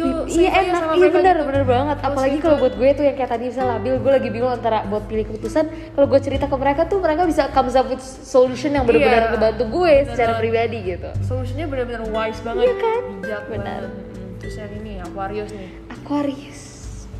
[0.00, 0.72] feel iya enak.
[0.74, 1.46] sama iya mereka bener gitu.
[1.46, 1.96] bener banget.
[1.96, 4.78] Terus apalagi kalau buat gue tuh yang kayak tadi bisa labil gue lagi bingung antara
[4.84, 5.64] buat pilih keputusan.
[5.90, 9.30] Kalau gue cerita ke mereka tuh mereka bisa comes up with solution yang benar-benar Iya.
[9.30, 11.08] ngebantu gue Bener secara pribadi gitu.
[11.22, 12.64] Solusinya benar-benar wise banget.
[12.64, 13.02] Iya kan?
[13.18, 13.80] bijak Benar.
[13.84, 13.92] banget.
[14.14, 15.70] Mm, terus yang ini Aquarius nih.
[15.90, 16.60] Aquarius.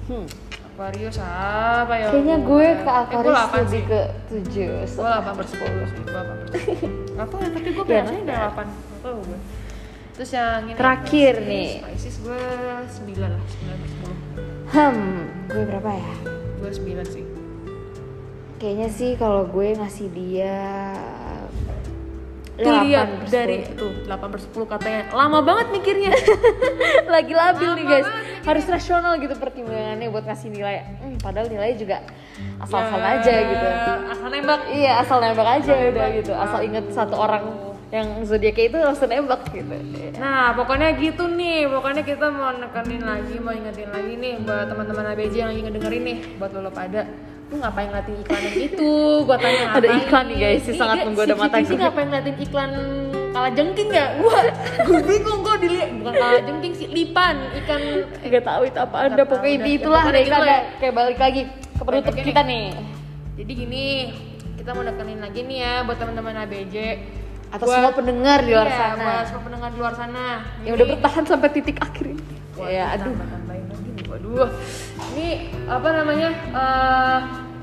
[0.07, 0.27] Hmm.
[0.69, 2.07] Aquarius apa ya?
[2.09, 5.99] Kayaknya gue ke Eh, gue Aquarius 8 lebih ke 7 gue 8 per 10 sih
[5.99, 9.17] gue 8 per 10 gak tau ya tapi gue Iya, biasanya udah 8 gak tau
[9.19, 9.39] gue
[10.19, 11.71] terus yang ini Terakhir Pisces, nih.
[11.87, 12.43] Pisces gue
[13.07, 14.11] 9 lah 9 per 10
[14.69, 15.07] hmm
[15.47, 16.15] gue berapa ya?
[16.59, 17.25] Gue 9 sih.
[18.59, 20.59] Kayaknya sih kalau gue ngasih dia
[22.59, 23.79] Tuh ya, lihat 8 per dari 10.
[23.79, 25.03] tuh 8 per 10 katanya.
[25.13, 26.11] Lama banget mikirnya.
[27.15, 28.03] Lagi labil nih Lama guys.
[28.05, 28.45] banget mikirnya.
[28.45, 30.77] harus rasional gitu pertimbangannya buat ngasih nilai.
[30.99, 31.97] Hmm, padahal nilainya juga
[32.59, 33.69] asal-asal Ya, aja gitu.
[34.11, 34.61] asal nembak.
[34.69, 36.19] Iya asal nembak aja Asal udah nembak.
[36.19, 36.33] gitu.
[36.35, 37.45] Asal inget satu orang
[37.89, 39.73] yang zodiaknya itu langsung nembak gitu
[40.15, 41.65] Nah, pokoknya gitu nih.
[41.65, 46.03] Pokoknya kita mau nekenin lagi, mau ingetin lagi nih buat teman-teman ABJ yang lagi ngedengerin
[46.05, 47.09] nih, buat lo pada
[47.49, 48.93] lu ngapain ngeliatin iklan yang itu?
[49.25, 50.01] Gua tanya Ada ngapain?
[50.03, 51.77] iklan nih, guys, yang Nih, sangat menggoda si mata gue.
[51.81, 52.71] ngapain ngeliatin iklan
[53.29, 54.07] kala jengking ya?
[54.21, 54.39] Gua
[54.87, 58.97] gua bingung gua dilihat bukan kala jengking sih, lipan ikan eh, nggak tahu itu apa
[59.01, 59.77] ada Nggak pokoknya dah.
[59.81, 62.67] itulah ada iklan gitu ada kayak balik lagi ke penutup kita nih
[63.33, 63.87] Jadi gini,
[64.59, 66.77] kita mau nekenin lagi nih ya buat teman-teman ABJ
[67.49, 70.25] atau Buat- semua pendengar di luar iya, sana buat semua pendengar di luar sana.
[70.63, 74.05] yang udah bertahan sampai titik akhir ini Wah, ya aduh tambah-tambahin lagi nih.
[74.11, 74.49] Waduh.
[75.15, 75.29] Ini
[75.71, 76.31] apa namanya?
[76.51, 77.19] eh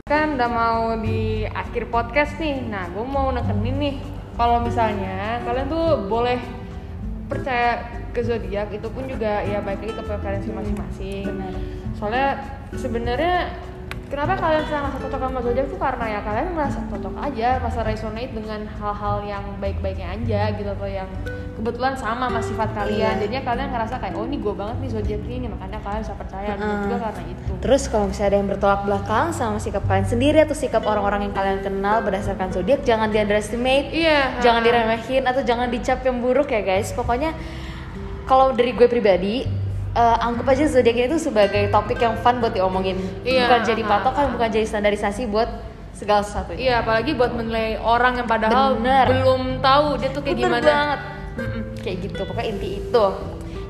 [0.05, 2.63] kan udah mau di akhir podcast nih.
[2.63, 3.95] Nah, gue mau nekenin nih.
[4.39, 6.39] Kalau misalnya kalian tuh boleh
[7.27, 7.83] percaya
[8.13, 11.27] ke zodiak itu pun juga ya baik lagi ke preferensi masing-masing.
[11.99, 12.39] Soalnya
[12.71, 13.51] sebenarnya
[14.07, 18.31] kenapa kalian sangat cocok sama zodiak tuh karena ya kalian merasa cocok aja, merasa resonate
[18.31, 21.09] dengan hal-hal yang baik-baiknya aja gitu atau yang
[21.55, 23.15] kebetulan sama sama sifat kalian.
[23.15, 23.21] Iya.
[23.25, 26.49] Jadinya kalian ngerasa kayak oh ini gue banget nih zodiak ini makanya kalian bisa percaya
[26.53, 26.83] gitu Mm-mm.
[26.85, 27.51] juga karena itu.
[27.63, 31.33] Terus kalau misalnya ada yang bertolak belakang sama sikap kalian sendiri atau sikap orang-orang yang
[31.33, 34.43] kalian kenal berdasarkan zodiak, jangan di underestimate, Iya.
[34.43, 36.91] jangan diremehin atau jangan dicap yang buruk ya guys.
[36.91, 37.31] Pokoknya
[38.25, 39.45] kalau dari gue pribadi
[39.95, 43.81] eh, anggap aja zodiak ini tuh sebagai topik yang fun buat diomongin, Iya, bukan jadi
[43.81, 45.47] patokan, bukan jadi standarisasi buat
[45.91, 46.59] segala sesuatunya.
[46.59, 49.07] Iya, apalagi buat menilai orang yang padahal Bener.
[49.07, 50.67] belum tahu dia tuh kayak Bener gimana.
[50.67, 50.99] banget.
[51.35, 53.05] Mm-mm, kayak gitu, pokoknya inti itu.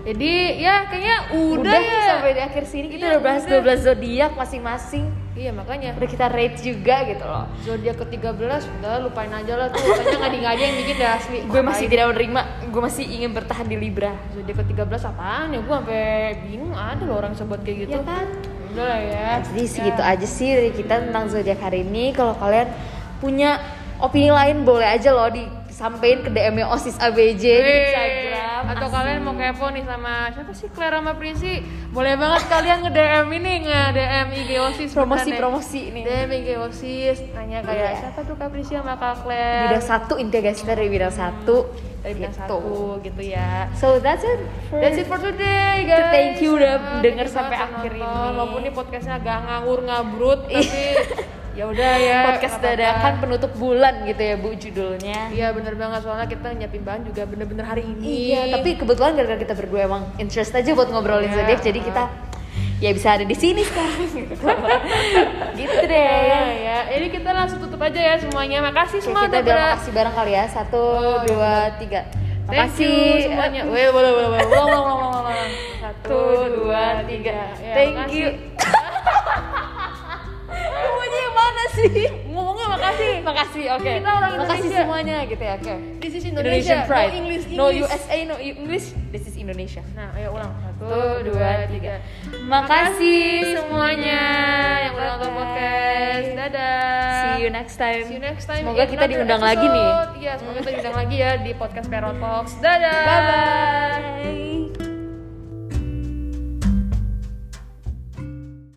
[0.05, 2.01] Jadi ya kayaknya udah, Udah, ya.
[2.07, 3.57] sampai di akhir sini kita Iya, udah bahas udah.
[3.57, 5.05] 12 zodiak masing-masing.
[5.35, 5.99] Iya makanya.
[5.99, 7.43] Udah kita rate juga gitu loh.
[7.59, 9.83] zodiak ke-13 udah lupain aja lah tuh.
[9.83, 11.37] Katanya nggak nggak aja yang bikin dah asli.
[11.51, 12.41] gue masih tidak menerima.
[12.71, 14.15] Gue masih ingin bertahan di libra.
[14.31, 15.59] Zodiak ke-13 apaan ya?
[15.59, 16.03] Gue sampai
[16.47, 16.71] bingung.
[16.71, 17.99] Ada loh orang sebut kayak gitu.
[17.99, 18.25] ya kan?
[18.71, 19.29] Udah lah ya.
[19.51, 22.15] jadi segitu aja sih dari kita tentang zodiak hari ini.
[22.15, 22.71] Kalau kalian
[23.19, 23.59] punya
[23.99, 25.27] opini lain boleh aja loh
[25.75, 28.95] disampaikan ke DM osis abj di Wih, instagram atau Asik.
[28.95, 31.53] kalian mau kepo nih sama siapa sih Clara sama Prisi
[31.91, 35.37] boleh banget kalian nge DM ini nge DM IG OSIS promosi beneran deh.
[35.37, 37.99] promosi nih DM IG OSIS nanya kayak Iya.
[38.01, 41.57] siapa tuh Kak Prisi sama Kak Claire bidang satu intinya guys dari bidang satu
[41.99, 42.39] dari bidang Gitu.
[42.39, 42.59] satu
[43.03, 46.07] gitu ya so that's it for That's it for today guys.
[46.07, 47.99] Thank you udah Ah, denger sampai akhir ini.
[48.01, 50.71] Walaupun ini podcastnya agak ngawur ngabrut tapi
[51.55, 52.17] ya udah ya.
[52.27, 52.83] podcast nggak apa-apa.
[52.83, 57.21] dadakan penutup bulan gitu ya bu judulnya Iya bener banget soalnya kita nyiapin bahan juga
[57.23, 58.03] bener-bener hari ini.
[58.29, 62.03] Iya, tapi kebetulan gara-gara kita berdua emang interest aja buat ngobrolin Iya, zodiak, jadi kita
[62.75, 63.99] ya bisa ada di sini sekarang.
[65.57, 65.95] gitu deh.
[66.21, 66.77] ya, ya.
[66.91, 68.59] Ini kita langsung tutup aja ya semuanya.
[68.61, 70.43] Makasih Oke, semua kita bilang pada- makasih bareng kali ya.
[70.45, 72.01] Satu, Oh, dua, tiga.
[72.45, 73.61] Thank Makasih you semuanya.
[73.65, 74.43] Weh, boleh, boleh, boleh.
[74.45, 75.49] Ulang, ulang, ulang, ulang.
[75.87, 76.19] Satu,
[76.53, 77.31] dua, tiga.
[77.57, 78.19] Ya, Thank makasih.
[78.19, 78.29] you.
[81.85, 82.31] Semuanya yang mana sih?
[82.33, 83.13] Ngomongnya makasih.
[83.21, 83.91] Makasih, oke.
[83.95, 84.79] Kita orang Makasih Indonesia.
[84.81, 85.73] semuanya gitu ya, oke.
[85.99, 86.77] This is Indonesian Indonesia.
[86.85, 87.11] pride.
[87.11, 87.81] No English, No English.
[87.85, 88.85] USA, no English.
[89.09, 89.83] This is Indonesia.
[89.93, 90.51] Nah, ayo ulang.
[90.55, 90.91] Satu,
[91.23, 91.93] dua, tiga.
[92.43, 93.23] Makasih
[93.55, 94.21] semuanya
[94.81, 96.27] yang udah nonton podcast.
[96.35, 97.15] Dadah.
[97.15, 98.03] See you next time.
[98.05, 98.61] See you next time.
[98.61, 99.87] Semoga kita diundang lagi nih.
[99.87, 100.11] episode.
[100.19, 102.53] Iya, semoga kita diundang lagi ya di podcast Pero Talks.
[102.59, 103.01] Dadah.
[103.01, 104.84] Bye bye.